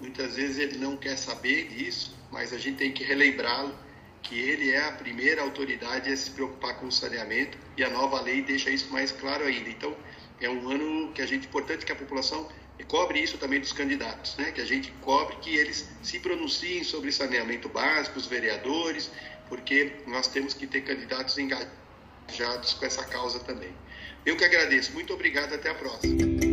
muitas 0.00 0.34
vezes 0.36 0.58
ele 0.58 0.78
não 0.78 0.96
quer 0.96 1.16
saber 1.16 1.68
disso, 1.68 2.16
mas 2.32 2.52
a 2.52 2.58
gente 2.58 2.78
tem 2.78 2.90
que 2.90 3.04
relembrá-lo 3.04 3.74
que 4.22 4.38
ele 4.38 4.70
é 4.70 4.84
a 4.88 4.92
primeira 4.92 5.42
autoridade 5.42 6.10
a 6.10 6.16
se 6.16 6.30
preocupar 6.30 6.80
com 6.80 6.86
o 6.86 6.92
saneamento 6.92 7.56
e 7.76 7.84
a 7.84 7.90
nova 7.90 8.20
lei 8.20 8.42
deixa 8.42 8.70
isso 8.70 8.90
mais 8.90 9.12
claro 9.12 9.44
ainda. 9.44 9.68
Então, 9.68 9.94
é 10.40 10.48
um 10.48 10.68
ano 10.70 11.12
que 11.12 11.22
a 11.22 11.26
gente 11.26 11.46
importante 11.46 11.84
que 11.86 11.92
a 11.92 11.96
população 11.96 12.48
cobre 12.84 13.20
isso 13.20 13.38
também 13.38 13.60
dos 13.60 13.72
candidatos, 13.72 14.36
né? 14.36 14.52
Que 14.52 14.60
a 14.60 14.64
gente 14.64 14.90
cobre 15.02 15.36
que 15.36 15.56
eles 15.56 15.88
se 16.02 16.18
pronunciem 16.20 16.84
sobre 16.84 17.12
saneamento 17.12 17.68
básico, 17.68 18.18
os 18.18 18.26
vereadores, 18.26 19.10
porque 19.48 19.92
nós 20.06 20.28
temos 20.28 20.54
que 20.54 20.66
ter 20.66 20.82
candidatos 20.82 21.36
engajados 21.38 22.74
com 22.74 22.86
essa 22.86 23.04
causa 23.04 23.40
também. 23.40 23.72
Eu 24.24 24.36
que 24.36 24.44
agradeço. 24.44 24.92
Muito 24.92 25.12
obrigado. 25.12 25.54
Até 25.54 25.70
a 25.70 25.74
próxima. 25.74 26.47